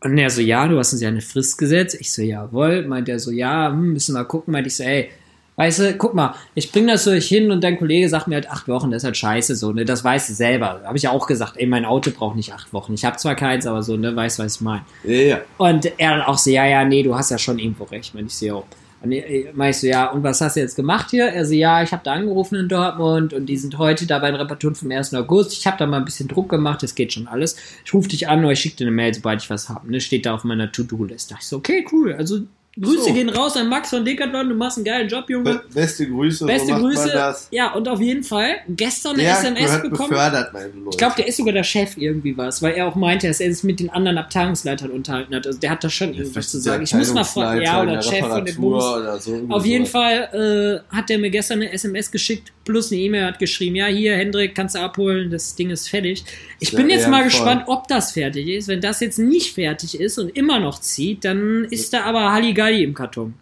[0.00, 1.96] Und er so, ja, du hast uns ja eine Frist gesetzt.
[1.98, 2.86] Ich so, jawohl.
[2.86, 4.52] Meint er so, ja, hm, müssen wir gucken.
[4.52, 5.08] Meinte ich so, ey,
[5.56, 8.50] weißt du, guck mal, ich bring das so hin und dein Kollege sagt mir halt
[8.50, 10.80] acht Wochen, das ist halt scheiße so, ne, das weißt du selber.
[10.84, 12.94] Habe ich ja auch gesagt, ey, mein Auto braucht nicht acht Wochen.
[12.94, 14.84] Ich habe zwar keins, aber so, ne, weißt, was ich meine.
[15.04, 15.40] Ja.
[15.58, 18.14] Und er dann auch so, ja, ja, nee, du hast ja schon irgendwo recht.
[18.14, 18.64] Meinte ich so, jo.
[19.02, 21.26] Und ich so, ja, und was hast du jetzt gemacht hier?
[21.26, 24.30] Er so, ja, ich habe da angerufen in Dortmund und die sind heute da bei
[24.30, 25.12] den Reparaturen vom 1.
[25.12, 25.52] August.
[25.52, 27.56] Ich habe da mal ein bisschen Druck gemacht, das geht schon alles.
[27.84, 29.90] Ich rufe dich an oder ich schicke dir eine Mail, sobald ich was habe.
[29.90, 30.00] Ne?
[30.00, 31.36] Steht da auf meiner To-Do-Liste.
[31.38, 32.14] Ich so, okay, cool.
[32.14, 32.40] Also
[32.80, 33.12] Grüße So.
[33.12, 35.44] gehen raus an Max von Decathlon, du machst einen geilen Job, Junge.
[35.44, 37.34] Be beste Grüße, Beste so Grüße.
[37.50, 40.08] Ja, und auf jeden Fall gestern eine Der SMS gehört bekommen.
[40.10, 40.88] befördert, meine Leute.
[40.90, 43.52] Ich glaube, der ist sogar der Chef irgendwie was, weil er auch meinte, dass er
[43.54, 45.46] sich mit den anderen Abteilungsleitern unterhalten hat.
[45.46, 46.82] Also der hat da schon irgendwas zu sagen.
[46.82, 48.84] Ich muss mal fragen, ja, oder Chef von Bums.
[48.84, 49.86] Oder so, Auf jeden.
[49.86, 53.86] Fall äh, hat der mir gestern eine SMS geschickt, plus eine E-Mail hat geschrieben, ja,
[53.86, 56.24] hier, Hendrik, kannst du abholen, das Ding ist fertig.
[56.58, 58.68] Ich Sehr bin jetzt mal gespannt, ob das fertig ist.
[58.68, 62.32] Wenn das jetzt nicht fertig ist und immer noch zieht, dann ist da aber
[62.64, 63.34] Halligalli im Karton.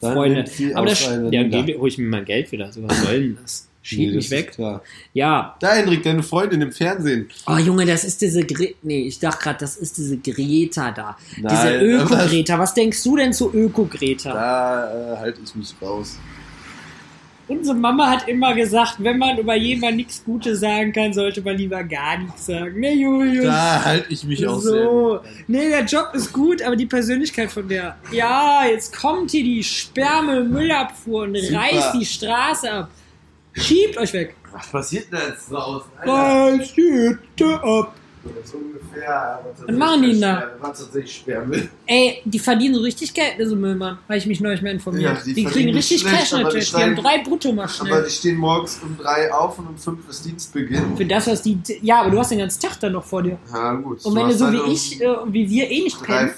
[0.00, 0.44] Dann Freunde.
[0.74, 2.70] Aber das, ja, hole ich mir mein Geld wieder.
[2.72, 3.68] So, was soll denn das?
[3.82, 4.52] Schieb Nee, mich weg.
[5.14, 7.28] Ja, Da, Hendrik, deine Freundin im Fernsehen.
[7.46, 11.16] Oh Junge, das ist diese Gre Nee, ich dachte gerade, das ist diese Greta da.
[11.36, 12.58] diese Nein, Öko-Greta.
[12.58, 14.32] Was denkst du denn zu Öko-Greta?
[14.32, 16.18] Da äh, halte ich mich raus.
[17.48, 21.56] Unsere Mama hat immer gesagt, wenn man über jemanden nichts Gutes sagen kann, sollte man
[21.56, 22.80] lieber gar nichts sagen.
[22.80, 23.44] Ne, Julius?
[23.44, 25.20] Da halte ich mich auch so.
[25.46, 27.96] Nee, der Job ist gut, aber die Persönlichkeit von der.
[28.10, 31.60] Ja, jetzt kommt hier die Sperrmüll-Müllabfuhr und Super.
[31.60, 32.90] reißt die Straße ab.
[33.52, 34.34] Schiebt euch weg.
[34.52, 35.88] Was passiert denn jetzt draußen?
[36.02, 37.94] Reißt die Hütte ab.
[38.42, 39.40] Ist ungefähr.
[39.66, 40.50] Was machen die denn da?
[40.60, 41.68] Was tatsächlich Sperrmüll?
[41.86, 45.18] Ey, die verdienen so richtig Geld, ne, so Müllmann, weil ich mich neulich mal informiert.
[45.18, 46.70] Ja, die die, kriegen richtig schlecht, Cash natürlich.
[46.70, 47.92] Die haben drei Bruttomaschinen.
[47.92, 50.96] Aber die stehen morgens um drei auf und um fünf ist Dienstbeginn.
[50.96, 51.58] Für das, was die.
[51.82, 53.38] Ja, aber du hast den ganzen Tag dann noch vor dir.
[53.52, 54.04] Ja, gut.
[54.04, 56.30] Und wenn du so halt wie um ich, äh, wie wir eh nicht pennen,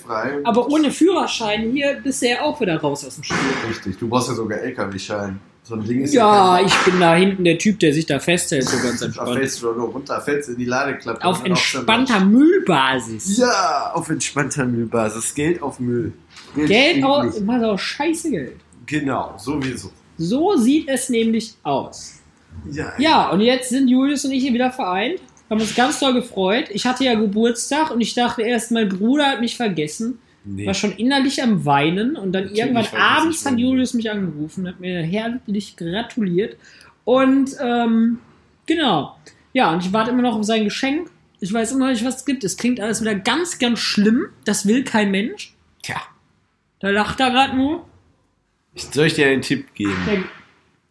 [0.44, 3.36] aber ohne Führerschein hier bist du ja auch wieder raus aus dem Spiel.
[3.68, 5.40] Richtig, du brauchst ja sogar LKW-Schein.
[5.68, 8.64] So ein Ding ist Ja, ich bin da hinten der Typ, der sich da festhält,
[8.64, 9.36] so ganz Da entspannt.
[9.36, 11.22] fällst du nur runter, fällst in die Ladeklappe.
[11.22, 13.36] Auf entspannter Müllbasis.
[13.36, 15.34] Ja, auf entspannter Müllbasis.
[15.34, 16.12] Geld auf Müll.
[16.56, 17.36] Geld stinkt auch, nicht.
[17.36, 18.56] immer so scheiße Geld.
[18.86, 19.90] Genau, sowieso.
[20.16, 22.14] So sieht es nämlich aus.
[22.72, 25.20] Ja, Ja, und jetzt sind Julius und ich hier wieder vereint.
[25.50, 26.64] Haben uns ganz doll gefreut.
[26.70, 30.18] Ich hatte ja Geburtstag und ich dachte erst, mein Bruder hat mich vergessen.
[30.54, 30.66] Nee.
[30.66, 34.80] War schon innerlich am Weinen und dann Natürlich irgendwann abends hat Julius mich angerufen, hat
[34.80, 36.56] mir herrlich gratuliert.
[37.04, 38.18] Und ähm,
[38.66, 39.16] genau.
[39.52, 41.10] Ja, und ich warte immer noch auf sein Geschenk.
[41.40, 42.44] Ich weiß immer noch nicht, was es gibt.
[42.44, 44.26] Es klingt alles wieder ganz, ganz schlimm.
[44.44, 45.54] Das will kein Mensch.
[45.82, 45.96] Tja,
[46.80, 47.86] Da lacht er gerade nur.
[48.74, 49.94] ich soll ich dir einen Tipp geben?
[50.06, 50.18] Ja,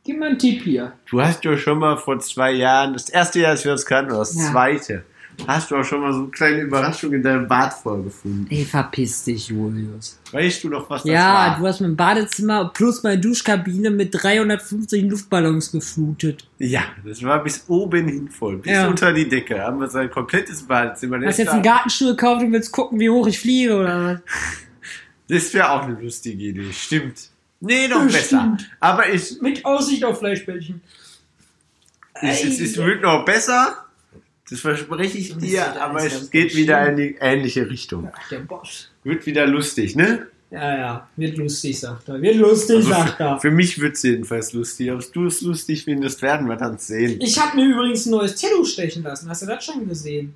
[0.06, 0.94] gib mal einen Tipp hier.
[1.10, 4.12] Du hast ja schon mal vor zwei Jahren, das erste Jahr, als wir das kannten,
[4.12, 4.52] oder das Ja.
[4.52, 5.04] zweite,
[5.46, 8.48] hast du auch schon mal so eine kleine Überraschung in deinem Bad vorgefunden.
[8.50, 10.18] Ey, verpiss dich, Julius.
[10.32, 11.60] Weißt du noch, was das Ja, war?
[11.60, 16.48] du hast mein Badezimmer plus meine Duschkabine mit 350 Luftballons geflutet.
[16.60, 18.88] Ja, das war bis oben hin voll, bis Ja.
[18.88, 19.62] unter die Decke.
[19.62, 21.24] Haben wir sein komplettes Badezimmer.
[21.26, 24.20] Hast jetzt einen Gartenstuhl gekauft und willst gucken, wie hoch ich fliege oder was?
[25.30, 27.30] Das wäre auch eine lustige Idee, stimmt.
[27.60, 28.40] Nee, noch Ja, besser.
[28.40, 28.70] stimmt.
[28.80, 30.80] Aber ich, Mit Aussicht auf Fleischbällchen.
[32.22, 33.87] es, es wird noch besser.
[34.50, 38.10] Das verspreche ich dir, aber es geht wieder in die ähnliche Richtung.
[38.14, 38.90] Ach, der Boss.
[39.04, 40.28] Wird wieder lustig, ne?
[40.50, 42.22] Ja, ja, wird lustig, sagt er.
[42.22, 43.40] Wird lustig, Also sagt für, er.
[43.42, 44.90] für mich wird es jedenfalls lustig.
[44.94, 47.20] Ob du es lustig findest, werden wir dann sehen.
[47.22, 49.30] Ich habe mir übrigens ein neues Tattoo stechen lassen.
[49.30, 50.34] Hast du das schon gesehen?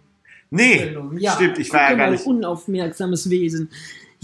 [0.50, 0.94] Nee,
[1.34, 2.26] stimmt, ich war ja gar nicht.
[2.26, 3.70] unaufmerksames Wesen.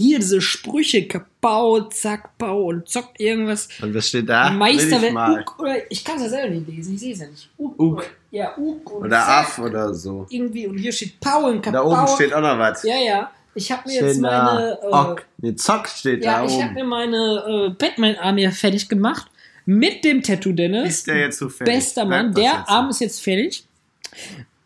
[0.00, 3.68] Hier diese Sprüche, Kapau, Zack, Bau und Zock irgendwas.
[3.82, 4.50] Und was steht da?
[4.50, 5.50] Meisterwerk.
[5.50, 7.50] Uk, oder ich kann es ja selber nicht lesen, ich sehe es ja nicht.
[7.58, 7.78] Uk.
[7.80, 8.10] Uk.
[8.30, 9.28] Ja, Uk und Oder Zack.
[9.28, 10.26] Aff oder so.
[10.30, 11.90] Irgendwie, und hier steht Pau und Da Kapau.
[11.90, 12.84] oben steht auch noch was.
[12.84, 13.30] Ja, ja.
[13.54, 14.78] Ich habe mir jetzt Steht da meine.
[14.82, 15.26] Äh, Ock.
[15.38, 16.74] Nee, Zock steht ja, da ich habe oben.
[16.74, 19.26] mir meine äh, Batman-Armee fertig gemacht.
[19.66, 20.88] Mit dem Tattoo Dennis.
[20.98, 21.74] Ist der jetzt so fertig?
[21.74, 22.32] Bester Mann.
[22.34, 23.64] Der jetzt Arm ist jetzt fertig.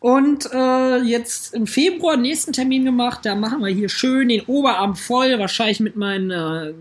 [0.03, 3.21] Und äh, jetzt im Februar nächsten Termin gemacht.
[3.23, 5.39] Da machen wir hier schön den Oberarm voll.
[5.39, 6.73] Wahrscheinlich mit meiner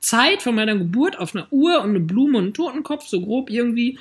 [0.00, 3.50] Zeit von meiner Geburt auf einer Uhr und eine Blume und einen Totenkopf, so grob
[3.50, 3.98] irgendwie.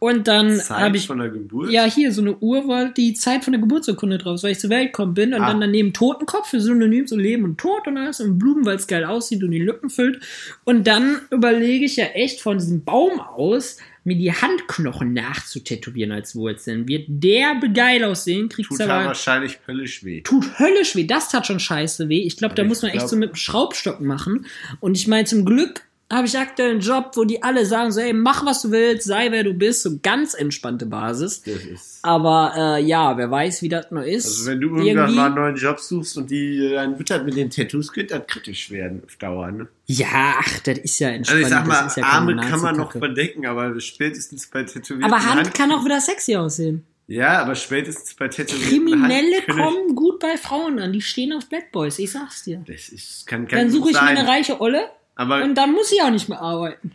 [0.00, 1.70] Und dann habe ich von der Geburt?
[1.70, 4.58] ja, hier so eine Uhr, halt die Zeit von der Geburtsurkunde drauf ist, weil ich
[4.58, 5.32] zur Welt gekommen bin.
[5.32, 5.46] Und Ah.
[5.52, 8.88] dann daneben Totenkopf für Synonym so Leben und Tod und alles und Blumen, weil es
[8.88, 10.20] geil aussieht und die Lücken füllt.
[10.64, 16.34] Und dann überlege ich ja echt von diesem Baum aus, mir die Handknochen nachzutätowieren als
[16.34, 16.88] Wurzeln.
[16.88, 19.06] Wird der geil aussehen, kriegt's Tut da aber.
[19.06, 20.22] wahrscheinlich höllisch weh.
[20.22, 22.22] Tut höllisch weh, das tat schon scheiße weh.
[22.22, 24.46] Ich glaube, da ich muss man echt glaub- so mit dem Schraubstock machen.
[24.80, 28.00] Und ich meine, zum Glück habe ich aktuell einen Job, wo die alle sagen so,
[28.00, 31.42] ey, mach was du willst, sei wer du bist, so ganz entspannte Basis.
[31.42, 31.98] Das ist.
[32.02, 34.26] Aber äh, ja, wer weiß, wie das noch ist.
[34.26, 37.22] Also wenn du irgendwann Irgendwie- mal einen neuen Job suchst und die dann wird das
[37.24, 39.50] mit den Tattoos könnte das kritisch werden auf Dauer.
[39.50, 39.68] Ne?
[39.86, 41.42] Ja, ach, das ist ja Also entspannt.
[41.42, 45.54] ich sag mal, ja Arme kann man noch verdecken, aber spätestens bei tätowierten Aber Hand
[45.54, 46.84] kann auch wieder sexy aussehen.
[47.08, 50.92] Ja, aber spätestens bei tätowierten Kriminelle Hand kommen gut bei Frauen an.
[50.92, 52.62] Die stehen auf Bad Boys, ich sag's dir.
[52.66, 54.16] Das ist, kann, kann Dann suche ich gut mir sein.
[54.18, 56.92] eine reiche Olle Aber und dann muss sie auch nicht mehr arbeiten.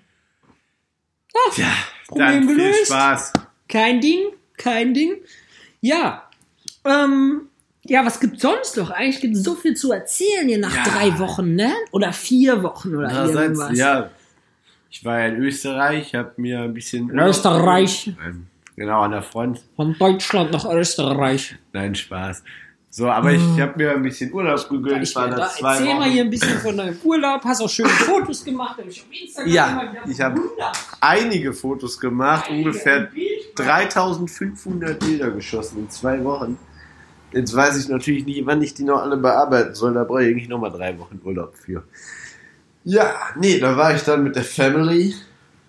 [1.55, 1.65] ja,
[2.07, 2.87] Problem dann viel gelöst.
[2.87, 3.33] Spaß.
[3.69, 4.19] Kein Ding,
[4.57, 5.15] kein Ding.
[5.81, 6.23] Ja,
[6.85, 7.49] ähm,
[7.83, 8.89] ja, was gibt's sonst noch?
[8.89, 10.83] Eigentlich gibt es so viel zu erzählen hier nach Ja.
[10.83, 11.71] drei Wochen, ne?
[11.91, 13.77] Oder vier Wochen oder Andererseits, irgendwas.
[13.77, 14.09] ja,
[14.89, 18.07] ich war ja in Österreich, habe mir ein bisschen In Österreich.
[18.25, 19.63] Ähm, Genau, an der Front.
[19.75, 21.55] Von Deutschland nach Österreich.
[21.73, 22.43] Nein, Spaß.
[22.89, 25.03] So, aber ich habe mir ein bisschen Urlaub gegönnt.
[25.03, 26.09] Ich war da, da zwei erzähl mal Wochen.
[26.11, 27.43] hier ein bisschen von deinem Urlaub.
[27.43, 28.77] Hast auch schöne Fotos gemacht.
[28.79, 30.77] Hab ich auf Instagram Ja, ich hab- bewundert.
[31.01, 33.51] einige Fotos gemacht, ungefähr Bild.
[33.55, 36.57] 3500 Bilder geschossen in zwei Wochen.
[37.33, 39.93] Jetzt weiß ich natürlich nicht, wann ich die noch alle bearbeiten soll.
[39.93, 41.83] Da brauche ich eigentlich nochmal drei Wochen Urlaub für.
[42.83, 45.13] Ja, nee, da war ich dann mit der Family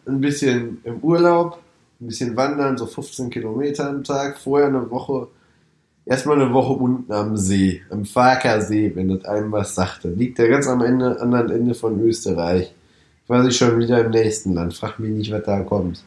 [0.06, 1.58] ein bisschen im Urlaub,
[2.00, 4.38] ein bisschen wandern, so 15 Kilometer am Tag.
[4.38, 5.26] Vorher eine Woche,
[6.08, 10.08] erstmal eine Woche unten am See, am Farker See, wenn das einem was sagte.
[10.08, 12.74] Liegt ja ganz am Ende, anderen Ende von Österreich.
[13.26, 14.74] Quasi schon wieder im nächsten Land.
[14.74, 16.02] Frag mich nicht, was da kommt.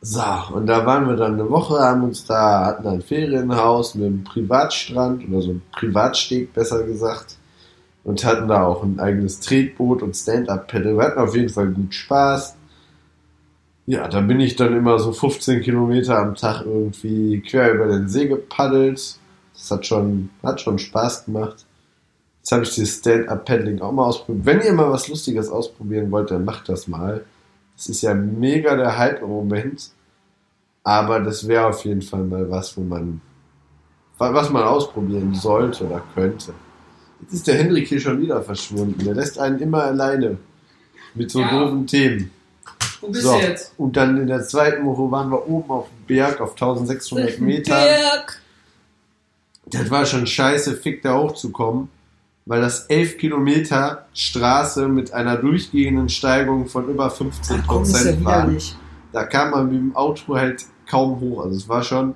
[0.00, 0.22] So,
[0.54, 4.22] und da waren wir dann eine Woche, haben uns da, hatten ein Ferienhaus mit einem
[4.22, 7.36] Privatstrand oder so einem Privatsteg, besser gesagt.
[8.04, 10.96] Und hatten da auch ein eigenes Tretboot und Stand-Up-Pedal.
[10.96, 12.56] Wir hatten auf jeden Fall gut Spaß.
[13.88, 18.06] Ja, da bin ich dann immer so 15 Kilometer am Tag irgendwie quer über den
[18.06, 19.16] See gepaddelt.
[19.54, 21.64] Das hat schon, hat schon Spaß gemacht.
[22.40, 24.44] Jetzt habe ich dieses Stand-Up-Paddling auch mal ausprobiert.
[24.44, 27.24] Wenn ihr mal was Lustiges ausprobieren wollt, dann macht das mal.
[27.76, 29.88] Das ist ja mega der Hype im Moment.
[30.84, 33.22] Aber das wäre auf jeden Fall mal was, wo man,
[34.18, 36.52] was man ausprobieren sollte oder könnte.
[37.22, 39.02] Jetzt ist der Hendrik hier schon wieder verschwunden.
[39.02, 40.36] Der lässt einen immer alleine.
[41.14, 41.64] Mit so Ja.
[41.64, 42.30] doofen Themen.
[43.00, 43.72] Wo bist So, du jetzt?
[43.78, 47.76] und dann in der zweiten Woche waren wir oben auf dem Berg auf 1600 Metern.
[47.78, 48.40] Berg.
[49.66, 51.88] Das war schon scheiße, fick da hochzukommen,
[52.46, 57.92] weil das 11 Kilometer Straße mit einer durchgehenden Steigung von über 15 Ach komm, ist
[57.92, 58.42] ja Prozent waren.
[58.48, 58.74] widerlich.
[59.12, 61.44] da kam man mit dem Auto halt kaum hoch.
[61.44, 62.14] Also es war schon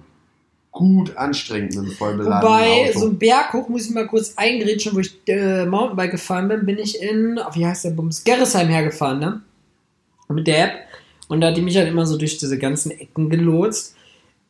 [0.71, 3.01] gut anstrengend mit einem voll beladenen Wobei, Auto.
[3.01, 6.65] so ein Berg hoch muss ich mal kurz eingrätschen, wo ich äh, Mountainbike gefahren bin,
[6.65, 9.43] bin ich in, oh, wie heißt der Bums, Gerresheim hergefahren, ne?
[10.33, 10.73] Mit der App.
[11.29, 13.97] Und da hat die mich halt immer so durch diese ganzen Ecken gelotst.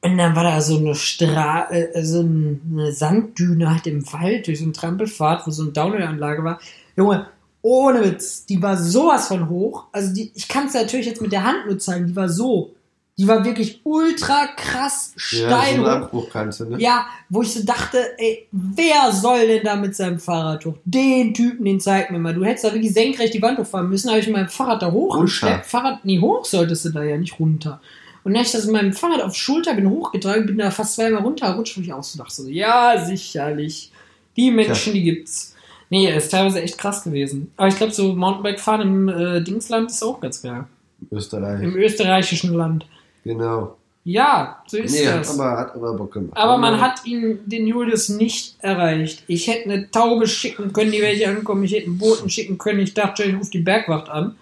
[0.00, 4.58] Und dann war da so eine Stra äh, so eine Sanddüne halt im Wald, durch
[4.58, 6.60] so einen Trampelpfad, wo so eine Downhill-Anlage war.
[6.96, 7.26] Junge,
[7.62, 9.84] ohne Witz, die war sowas von hoch.
[9.92, 12.74] Also die, ich kann es natürlich jetzt mit der Hand nur zeigen, die war so.
[13.18, 15.88] Die war wirklich ultra krass ja, so steil eine hoch.
[15.88, 16.78] Abbruchkante, ne?
[16.80, 20.78] Ja, wo ich so dachte, ey, wer soll denn da mit seinem Fahrrad hoch?
[20.84, 22.32] Den Typen, den zeig mir mal.
[22.32, 24.90] Du hättest da wirklich senkrecht die Wand hochfahren müssen, habe ich mit meinem Fahrrad da
[24.90, 25.16] hoch.
[25.16, 25.62] Runter.
[25.62, 27.80] Fahrrad, nee, hoch solltest du da ja, nicht runter.
[28.24, 30.94] Und dann habe ich das mit meinem Fahrrad auf Schulter, bin hochgetragen, bin da fast
[30.94, 33.92] zweimal runtergerutscht, wo ich auch so dachte, so, ja, sicherlich.
[34.36, 35.54] Die Menschen, die gibt's.
[35.90, 37.52] Nee, ist teilweise echt krass gewesen.
[37.58, 40.64] Aber ich glaube, so Mountainbike-Fahren im äh, Dingsland ist auch ganz geil.
[41.10, 41.62] Österreich.
[41.62, 42.86] Im österreichischen Land.
[43.24, 43.76] Genau.
[44.04, 45.38] Ja, so ist Nee, hat das.
[45.38, 46.36] aber, hat aber Bock gemacht.
[46.36, 49.22] Aber man hat ihn, den Julius, nicht erreicht.
[49.28, 51.62] Ich hätte eine Taube schicken können, die welche ankommen.
[51.62, 52.80] Ich hätte einen Boten schicken können.
[52.80, 54.34] Ich dachte, ich rufe die Bergwacht an.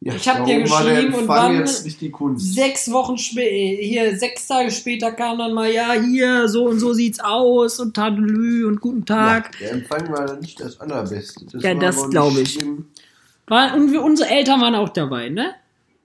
[0.00, 2.54] Ja, ich hab dir geschrieben und Empfang dann- jetzt nicht die Kunst.
[2.54, 6.92] Sechs Wochen später, hier, sechs Tage später kam dann mal, ja, hier, so und so
[6.94, 9.50] sieht's aus und Tadelü und guten Tag.
[9.60, 11.44] Ja, der Empfang war dann nicht das allerbeste.
[11.58, 12.52] Ja, war das aber nicht glaub ich.
[12.54, 12.86] schlimm.
[13.46, 15.50] War, und wir, unsere Eltern waren auch dabei, ne?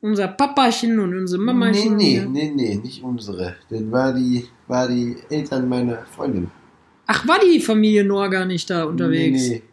[0.05, 1.95] Unser Papachen und unsere Nee, Mamachen.
[1.95, 2.25] nee, hier.
[2.27, 3.55] nee, nee, nicht unsere.
[3.69, 6.51] Das war die, war die Eltern meiner Freundin.
[7.07, 9.41] Ach, war die Familie Noah gar nicht da unterwegs?
[9.41, 9.63] Nee, nee.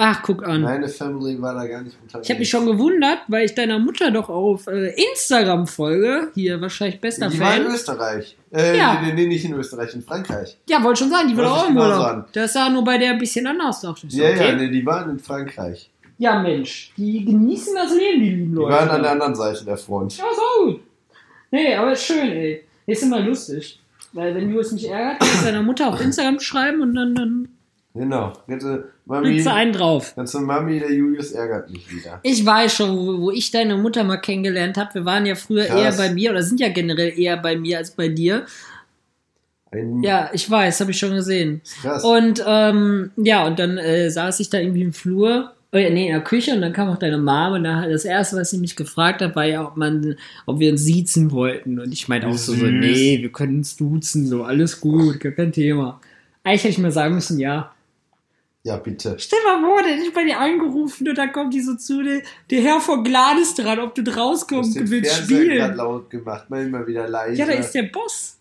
[0.00, 0.60] Ach, guck an.
[0.62, 2.26] Meine Family war da gar nicht unterwegs.
[2.26, 6.28] Ich habe mich schon gewundert, weil ich deiner Mutter doch auf äh, Instagram folge.
[6.34, 7.74] Hier wahrscheinlich bester Die war in Fan.
[7.74, 8.36] Österreich.
[8.52, 9.00] Äh, Ja.
[9.02, 10.56] nee, nee, nicht in Österreich, in Frankreich.
[10.68, 12.32] Ja, wollte schon sagen, die Wollte auch im genau Urlaub.
[12.32, 13.82] Das sah nur bei der ein bisschen anders.
[13.82, 14.56] Ich so, Ja, ja, okay.
[14.56, 15.90] nee, die waren in Frankreich.
[16.18, 18.74] Ja, Mensch, die genießen das Leben, die lieben Die Leute.
[18.74, 20.16] waren an der anderen Seite der Front.
[20.18, 20.80] ja, so gut.
[21.50, 22.64] Nee, aber ist schön, ey.
[22.86, 23.80] Ist immer lustig.
[24.12, 27.48] Weil wenn Julius mich ärgert, kann ich seiner Mutter auf Instagram schreiben und dann, dann
[27.94, 28.32] Genau.
[28.46, 30.14] Ganze Mami, kriegt sie einen drauf.
[30.14, 32.20] ganze Mami, der Julius ärgert mich wieder.
[32.22, 34.94] Ich weiß schon, wo, wo ich deine Mutter mal kennengelernt habe.
[34.94, 35.80] Wir waren ja früher Krass.
[35.80, 38.46] eher bei mir oder sind ja generell eher bei mir als bei dir.
[39.70, 41.60] Ein, Ja, ich weiß, habe ich schon gesehen.
[41.82, 42.04] krass.
[42.04, 46.12] Und ähm, ja, und dann äh, saß ich da irgendwie im Flur, äh, nee, in
[46.12, 48.74] der Küche und dann kam auch deine Mama und dann, das erste, was sie mich
[48.76, 51.78] gefragt hat, war ja, ob man, ob wir uns siezen wollten.
[51.78, 55.32] Und ich meinte auch so, so, nee, wir können uns duzen, so, alles gut, gar
[55.32, 56.00] kein Thema.
[56.42, 57.74] Eigentlich hätte ich mir sagen müssen, ja.
[58.62, 59.16] ja, bitte.
[59.18, 62.02] Stell mal vor, der hätte ich bei dir angerufen und dann kommt die so zu
[62.02, 65.54] dir, der Herr von Glad ist dran, ob du Du rauskommst und willst Fernseher gerade
[65.64, 65.76] spielen.
[65.76, 67.38] laut gemacht, mal immer wieder leise.
[67.38, 68.37] Ja, da ist der Boss.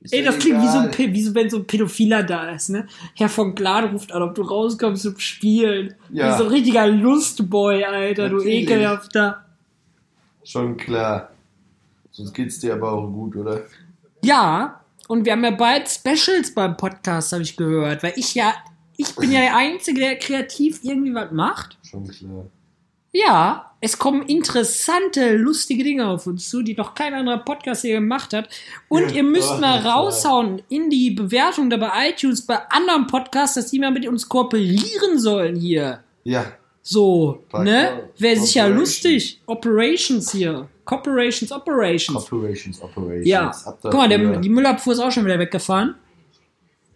[0.00, 2.50] Ist Ey, ja das klingt wie so, ein, wie so, wenn so ein Pädophiler da
[2.50, 2.86] ist, ne?
[3.16, 5.94] Herr von Glad ruft an, ob du rauskommst zum Spielen.
[6.10, 6.32] Ja.
[6.32, 8.62] Wie so ein richtiger Lustboy, Alter, du Natürlich.
[8.62, 9.44] ekelhafter.
[10.44, 11.30] Schon klar.
[12.12, 13.62] Sonst geht's dir aber auch gut, oder?
[14.24, 18.54] Ja, und wir haben ja bald Specials beim Podcast, habe ich gehört, weil ich ja,
[18.96, 21.76] ich bin ja der Einzige, der kreativ irgendwie was macht.
[21.82, 22.46] Schon klar.
[23.12, 27.94] Ja, es kommen interessante, lustige Dinge auf uns zu, die noch kein anderer Podcast hier
[27.94, 28.48] gemacht hat.
[28.88, 33.54] Und Ja, ihr müsst mal raushauen in die Bewertung da bei iTunes, bei anderen Podcasts,
[33.54, 36.00] dass die mal mit uns kooperieren sollen hier.
[36.24, 38.10] Ja, So, Bei ne?
[38.18, 39.40] Wäre sicher lustig.
[39.46, 40.68] Operations hier.
[40.84, 42.16] Corporations, Operations.
[42.32, 43.26] Operations, Operations.
[43.26, 43.52] Ja.
[43.82, 45.94] Guck mal, der, die Müllabfuhr ist auch schon wieder weggefahren.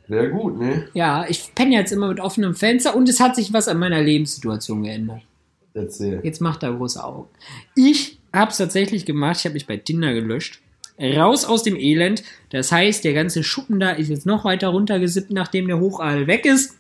[0.09, 0.89] Sehr gut, ne?
[0.95, 4.01] Ja, ich penne jetzt immer mit offenem Fenster und es hat sich was an meiner
[4.01, 5.21] Lebenssituation geändert.
[5.75, 6.21] Erzähl.
[6.23, 7.29] Jetzt macht er große Augen.
[7.75, 9.39] Ich habe es tatsächlich gemacht.
[9.39, 10.61] Ich habe mich bei Tinder gelöscht.
[11.01, 12.23] Raus aus dem Elend.
[12.51, 16.45] Das heißt, der ganze Schuppen da ist jetzt noch weiter runtergesippt, nachdem der Hochadel weg
[16.45, 16.77] ist.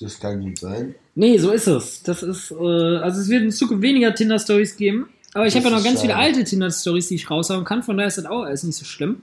[0.00, 0.94] Das kann gut sein.
[1.14, 2.02] Nee, so ist es.
[2.02, 5.08] Das ist, äh, also es wird in Zukunft weniger Tinder-Stories geben.
[5.34, 6.24] Aber ich habe ja noch ganz viele schade.
[6.24, 7.82] alte Tinder-Stories, die ich raushauen kann.
[7.82, 9.22] Von daher ist das auch alles nicht so schlimm.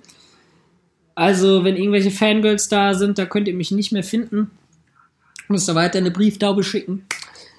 [1.16, 4.52] Also, wenn irgendwelche Fangirls da sind, da könnt ihr mich nicht mehr finden.
[5.50, 7.06] Müsst ihr weiter eine Brieftaube schicken.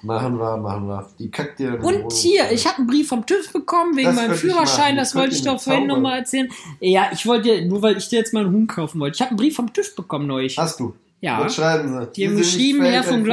[0.03, 1.07] Machen wir, machen wir.
[1.19, 4.33] Die kackt dir Und hier, ich habe einen Brief vom TÜV bekommen wegen Das meinem
[4.33, 4.95] Führerschein.
[4.95, 6.49] Das wollte ich doch vorhin nochmal erzählen.
[6.79, 9.15] Ja, ich wollte dir, nur weil ich dir jetzt mal einen Hund kaufen wollte.
[9.15, 10.57] Ich habe einen Brief vom TÜV bekommen neulich.
[10.57, 10.95] Hast du?
[11.21, 11.39] Ja.
[11.39, 12.07] Was schreiben sie?
[12.13, 13.23] Die haben geschrieben, Herr von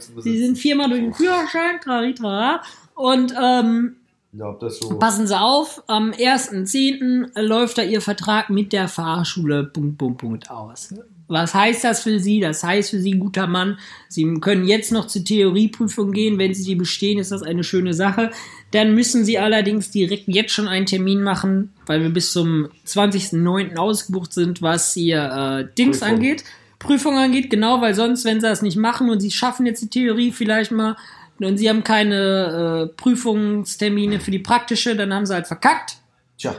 [0.00, 2.62] zu Sie sind viermal durch den Führerschein, trari, trara.
[2.94, 3.96] Und ähm,
[4.32, 4.98] Ja, so.
[4.98, 7.38] passen Sie auf, am 1.10.
[7.40, 10.94] läuft da Ihr Vertrag mit der Fahrschule Punkt, Punkt, Punkt aus.
[11.26, 12.40] Was heißt das für Sie?
[12.40, 16.38] Das heißt für Sie, guter Mann, Sie können jetzt noch zur Theorieprüfung gehen.
[16.38, 18.30] Wenn Sie die bestehen, ist das eine schöne Sache.
[18.72, 23.76] Dann müssen Sie allerdings direkt jetzt schon einen Termin machen, weil wir bis zum 20.09.
[23.76, 26.14] ausgebucht sind, was Ihr äh, Dings Prüfung.
[26.16, 26.44] angeht.
[26.78, 29.88] Prüfung angeht, genau, weil sonst, wenn Sie das nicht machen und Sie schaffen jetzt die
[29.88, 30.96] Theorie vielleicht mal
[31.40, 35.96] und Sie haben keine äh, Prüfungstermine für die praktische, dann haben Sie halt verkackt.
[36.36, 36.54] Tja,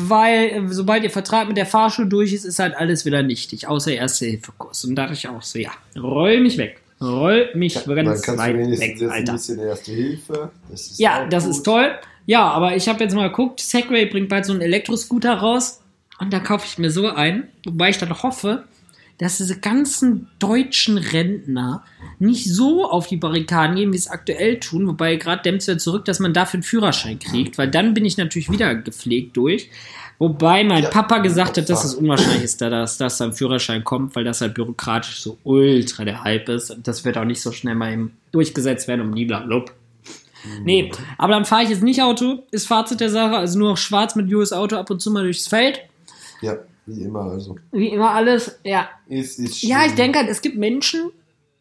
[0.00, 3.66] weil äh, sobald ihr Vertrag mit der Fahrschule durch ist, ist halt alles wieder nichtig,
[3.66, 4.84] außer Erste-Hilfe-Kurs.
[4.84, 6.80] Und da dachte ich auch so, ja, roll mich weg.
[7.00, 9.32] Roll mich Dann ganz weit weg, jetzt ein Alter.
[9.34, 10.50] bisschen Erste Hilfe.
[10.70, 11.52] Das ist Ja, das gut.
[11.52, 11.90] ist toll.
[12.26, 15.80] Ja, aber ich habe jetzt mal geguckt, Segway bringt bald so einen Elektroscooter raus
[16.20, 18.64] und da kaufe ich mir so einen, wobei ich dann hoffe,
[19.18, 21.82] dass diese ganzen deutschen Rentner
[22.18, 25.78] nicht so auf die Barrikaden gehen, wie es aktuell tun, wobei gerade dämmt es wieder
[25.78, 29.70] zurück, dass man dafür einen Führerschein kriegt, weil dann bin ich natürlich wieder gepflegt durch.
[30.20, 34.16] Wobei mein Ja, Papa gesagt hat, dass es unwahrscheinlich ist, dass das ein Führerschein kommt,
[34.16, 36.72] weil das halt bürokratisch so ultra der Hype ist.
[36.72, 39.72] Und das wird auch nicht so schnell mal eben durchgesetzt werden, um blablabla.
[40.62, 43.76] Nee, aber dann fahre ich jetzt nicht Auto, ist Fazit der Sache, also nur noch
[43.76, 45.80] schwarz mit US Auto ab und zu mal durchs Feld.
[46.40, 47.22] Ja, wie immer.
[47.22, 48.88] Also, Wie immer alles, ja.
[49.08, 51.10] es ist Ja, ich denke halt, es gibt Menschen,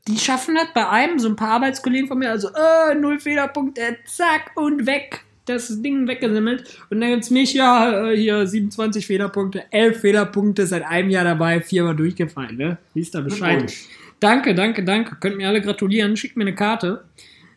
[0.08, 3.98] die schaffen das bei einem, so ein paar Arbeitskollegen von mir, also, äh, null Fehlerpunkte,
[4.06, 5.24] zack und weg.
[5.46, 6.66] Das Ding weggesimmelt.
[6.90, 11.62] Und dann gibt's mich, ja, äh, hier 27 Fehlerpunkte, 11 Fehlerpunkte, seit einem Jahr dabei,
[11.62, 12.78] viermal durchgefallen, ne?
[12.94, 13.60] Wisst ihr Bescheid.
[13.60, 13.88] Glückwunsch.
[14.20, 15.16] Danke, danke, danke.
[15.22, 16.18] Könnt mir alle gratulieren.
[16.18, 17.06] Schickt mir eine Karte.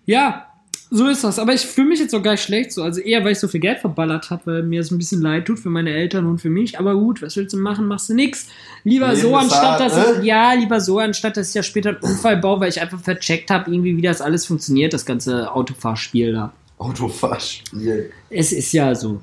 [0.05, 0.50] Ja,
[0.91, 1.39] so ist das.
[1.39, 2.83] Aber ich fühle mich jetzt auch gar nicht schlecht so.
[2.83, 5.47] Also eher, weil ich so viel Geld verballert habe, weil mir es ein bisschen leid
[5.47, 6.79] tut für meine Eltern und für mich.
[6.81, 7.87] Aber gut, was willst du machen?
[7.87, 8.49] Machst du nix.
[8.83, 10.17] Lieber Leben so, anstatt dass ne?
[10.19, 13.01] ich, ja, lieber so, anstatt dass ich ja später einen Unfall baue, weil ich einfach
[13.01, 16.53] vercheckt habe, irgendwie, wie das alles funktioniert, das ganze Autofahrspiel da.
[16.79, 18.11] Autofahrspiel.
[18.31, 19.21] Es ist ja so.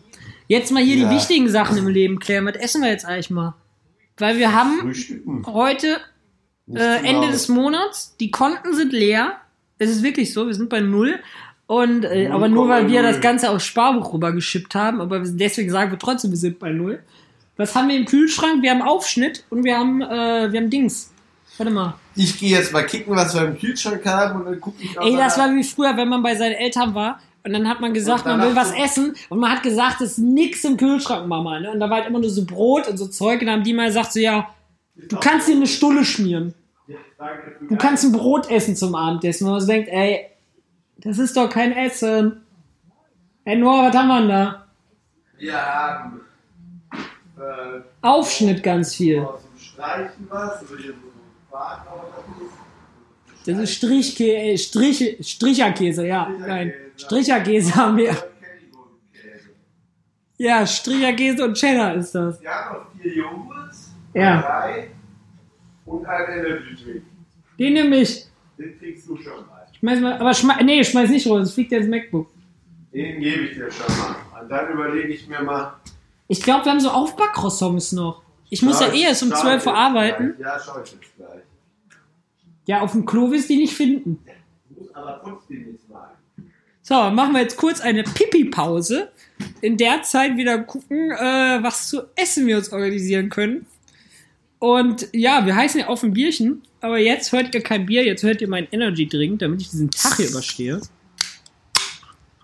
[0.47, 1.09] Jetzt mal hier Ja.
[1.09, 2.45] die wichtigen Sachen im Leben klären.
[2.45, 3.55] Was essen wir jetzt eigentlich mal?
[4.17, 5.45] Weil wir haben Frühstücken.
[5.45, 5.97] heute
[6.73, 8.15] äh, Ende des Monats.
[8.19, 9.33] Die Konten sind leer.
[9.79, 11.19] Es ist wirklich so, wir sind bei null.
[11.67, 13.03] Und, äh, aber nur weil wir 0,0.
[13.03, 16.99] das Ganze aufs Sparbuch rübergeschippt haben, aber deswegen sagen wir trotzdem, wir sind bei null.
[17.57, 18.61] Was haben wir im Kühlschrank?
[18.61, 21.11] Wir haben Aufschnitt und wir haben, äh, wir haben Dings.
[21.57, 21.95] Warte mal.
[22.15, 25.17] Ich gehe jetzt mal kicken, was wir im Kühlschrank haben und dann gucke ich Ey,
[25.17, 28.25] das war wie früher, wenn man bei seinen Eltern war und dann hat man gesagt,
[28.25, 31.59] man will was essen und man hat gesagt, es ist nix im Kühlschrank, Mama.
[31.59, 31.71] Ne?
[31.71, 33.73] Und da war halt immer nur so Brot und so Zeug und dann haben die
[33.73, 34.49] mal gesagt so, ja,
[34.95, 36.53] du kannst dir eine Stulle schmieren.
[37.67, 39.45] Du kannst ein Brot essen zum Abendessen.
[39.45, 40.27] Und man so denkt, ey,
[40.99, 42.41] das ist doch kein Essen.
[43.45, 44.67] Ey, Noah, was haben wir denn da?
[45.37, 46.21] Wir haben
[47.37, 49.25] äh, Aufschnitt ganz viel.
[53.45, 56.29] Das ist Strichkäse, äh, Strich, Stricherkäse, ja.
[56.39, 58.15] Nein, Stricherkäse haben wir.
[60.37, 62.41] Ja, Stricherkäse und Cheddar ist das.
[62.41, 64.41] Wir haben noch vier Joghurts, Ja.
[64.41, 64.89] drei
[65.85, 67.03] und ein Energy Drink.
[67.57, 68.27] Den nehme ich.
[68.57, 69.56] Den kriegst du schon mal.
[69.79, 72.29] Schmeiß mal, aber schmeiß, nee, schmeiß nicht runter, sonst fliegt der ins MacBook.
[72.93, 74.15] Den gebe ich dir schon mal.
[74.41, 75.73] Und dann überlege ich mir mal.
[76.27, 78.21] Ich glaube, wir haben so Aufbackcroissants noch.
[78.49, 80.35] Ich muss ja eh erst um Schau ich 12 Uhr arbeiten.
[80.37, 80.47] gleich.
[80.47, 81.41] Ja, schau ich jetzt gleich.
[82.65, 84.19] Ja, auf dem Klo wirst du die nicht finden.
[84.69, 86.09] Muss aber trotzdem nicht mal.
[86.81, 89.11] So, machen wir jetzt kurz eine Pipi-Pause.
[89.61, 93.65] In der Zeit wieder gucken, äh, was zu essen wir uns organisieren können.
[94.59, 98.23] Und ja, wir heißen ja auf ein Bierchen, aber jetzt hört ihr kein Bier, jetzt
[98.23, 100.81] hört ihr meinen Energy-Drink, damit ich diesen Tag hier überstehe.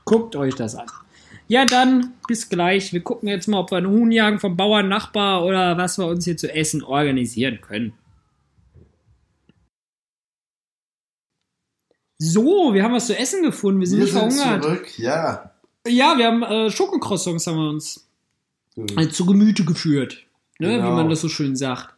[0.06, 0.88] Guckt euch das an.
[1.48, 2.94] Ja, dann bis gleich.
[2.94, 6.06] Wir gucken jetzt mal, ob wir einen Huhn jagen vom Bauern, Nachbar oder was wir
[6.06, 7.94] uns hier zu essen organisieren können.
[12.18, 13.80] So, wir haben was zu essen gefunden.
[13.82, 14.64] Wir sind Wir nicht sind verhungert.
[14.64, 15.52] zurück, ja.
[15.86, 18.08] Ja, wir haben äh, Schokocroissants haben wir uns
[18.98, 20.26] äh, zu Gemüte geführt.
[20.68, 20.88] Ne, Genau.
[20.90, 21.94] Wie man das so schön sagt.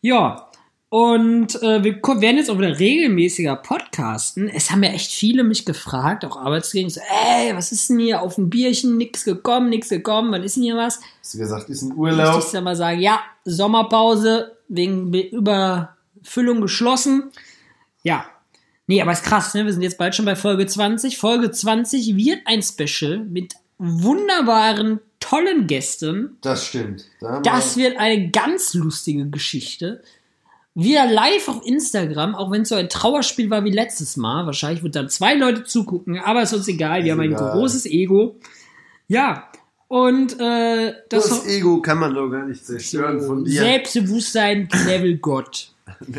[0.00, 0.48] Ja.
[0.88, 4.50] Und äh, wir werden jetzt auch wieder regelmäßiger podcasten.
[4.50, 8.20] Es haben ja echt viele mich gefragt, auch Arbeitskollegen, so, ey, was ist denn hier
[8.20, 8.98] auf dem Bierchen?
[8.98, 11.00] Nix gekommen, nix gekommen, wann ist denn hier was?
[11.20, 12.42] Hast du gesagt, ist ein Muss Urlaub?
[12.44, 17.30] ich dann mal sagen, ja, Sommerpause wegen Be- Überfüllung geschlossen.
[18.02, 18.26] Ja.
[18.86, 19.64] Nee, aber ist krass, ne?
[19.64, 21.16] Wir sind jetzt bald schon bei Folge 20.
[21.16, 25.00] Folge 20 wird ein Special mit wunderbaren,
[25.32, 26.36] tollen Gästen.
[26.42, 27.06] Das stimmt.
[27.20, 30.02] Da Das wir, wird eine ganz lustige Geschichte.
[30.74, 34.44] Wir live auf Instagram, auch wenn es so ein Trauerspiel war wie letztes Mal.
[34.46, 37.04] Wahrscheinlich wird dann zwei Leute zugucken, aber ist uns egal.
[37.04, 38.36] Wir haben ein großes Ego.
[39.08, 39.48] Ja.
[39.88, 43.60] Und äh, das, das Ego kann man doch gar nicht zerstören von dir.
[43.60, 45.72] Selbstbewusstsein, Level Gott.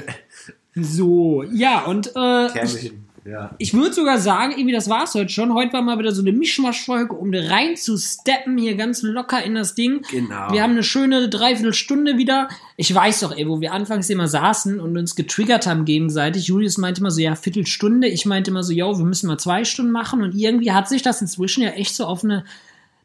[0.75, 2.91] So, ja, und äh, ich.
[3.25, 3.55] Ja.
[3.57, 5.53] ich würde sogar sagen, irgendwie, das war's heute schon.
[5.53, 9.55] Heute war mal wieder so eine Mischmaschfolge, um rein zu steppen, hier ganz locker in
[9.55, 10.01] das Ding.
[10.11, 10.51] Genau.
[10.51, 12.49] Wir haben eine schöne Dreiviertelstunde wieder.
[12.75, 16.47] Ich weiß doch, ey, wo wir anfangs immer saßen und uns getriggert haben gegenseitig.
[16.47, 18.07] Julius meinte immer so, ja, Viertelstunde.
[18.07, 20.21] Ich meinte immer so, ja, wir müssen mal zwei Stunden machen.
[20.21, 22.43] Und irgendwie hat sich das inzwischen ja echt so auf eine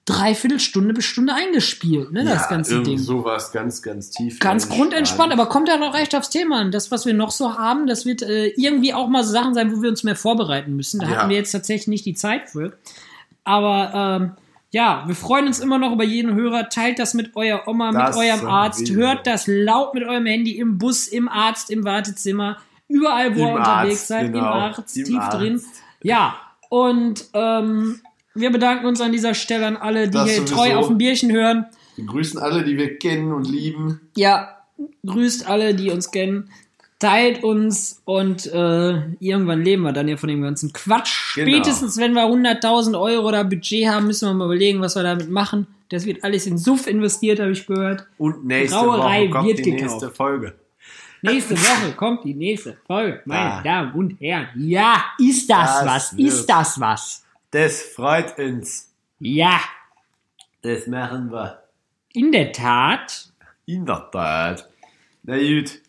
[0.08, 2.98] Dreiviertelstunde bis Stunde eingespielt, ne, das ja, ganze irgend Ding.
[2.98, 4.38] sowas ganz, ganz tief.
[4.40, 6.70] Ganz grundentspannt, aber kommt ja noch recht aufs Thema an.
[6.70, 9.70] Das, was wir noch so haben, das wird äh, irgendwie auch mal so Sachen sein,
[9.76, 11.00] wo wir uns mehr vorbereiten müssen.
[11.00, 11.16] Da Ja.
[11.16, 12.72] hatten wir jetzt tatsächlich nicht die Zeit für.
[13.44, 14.32] Aber ähm,
[14.70, 16.68] Ja, wir freuen uns immer noch über jeden Hörer.
[16.68, 18.46] Teilt das mit eurer Oma, Das mit eurem.
[18.46, 18.90] Arzt.
[18.90, 23.46] Hört das laut mit eurem Handy im Bus, im Arzt, im Wartezimmer, überall, wo Im
[23.48, 24.38] ihr unterwegs Arzt, seid, genau.
[24.38, 25.38] im Arzt, Im tief Arzt.
[25.38, 25.62] drin.
[26.02, 26.36] Ja,
[26.68, 28.00] und ähm,
[28.34, 31.32] wir bedanken uns an dieser Stelle an alle, die Das hier treu auf dem Bierchen
[31.32, 31.66] hören.
[31.96, 34.00] Wir grüßen alle, die wir kennen und lieben.
[34.16, 34.56] Ja,
[35.04, 36.50] grüßt alle, die uns kennen.
[37.00, 41.36] Teilt uns und äh, irgendwann leben wir dann ja von dem ganzen Quatsch.
[41.36, 41.48] Genau.
[41.48, 45.30] Spätestens, wenn wir 100.000 Euro da Budget haben, müssen wir mal überlegen, was wir damit
[45.30, 45.68] machen.
[45.90, 48.04] Das wird alles in Suff investiert, habe ich gehört.
[48.18, 49.82] Und nächste Brauerei Woche kommt wird die gekauft.
[50.02, 50.54] nächste Folge.
[51.22, 53.62] Nächste Woche kommt die nächste Folge, meine Ah.
[53.62, 54.48] Damen und Herren.
[54.56, 56.12] Ja, ist das, Das was?
[56.14, 57.24] Ist das was?
[57.50, 58.92] Das freut uns.
[59.18, 59.60] Ja,
[60.62, 61.62] Das machen wir.
[62.12, 63.32] in der Tat.
[63.66, 64.68] In der Tat.
[65.22, 65.80] Na gut,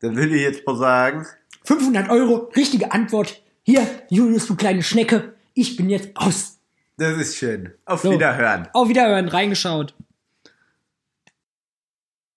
[0.00, 1.26] dann will ich jetzt mal sagen,
[1.64, 3.42] 500 Euro, richtige Antwort.
[3.64, 5.34] Hier, Julius, du kleine Schnecke.
[5.54, 6.58] Ich bin jetzt aus.
[6.96, 7.74] das ist schön.
[7.84, 8.10] Auf So.
[8.12, 8.68] Wiederhören.
[8.72, 9.94] Auf Wiederhören, reingeschaut.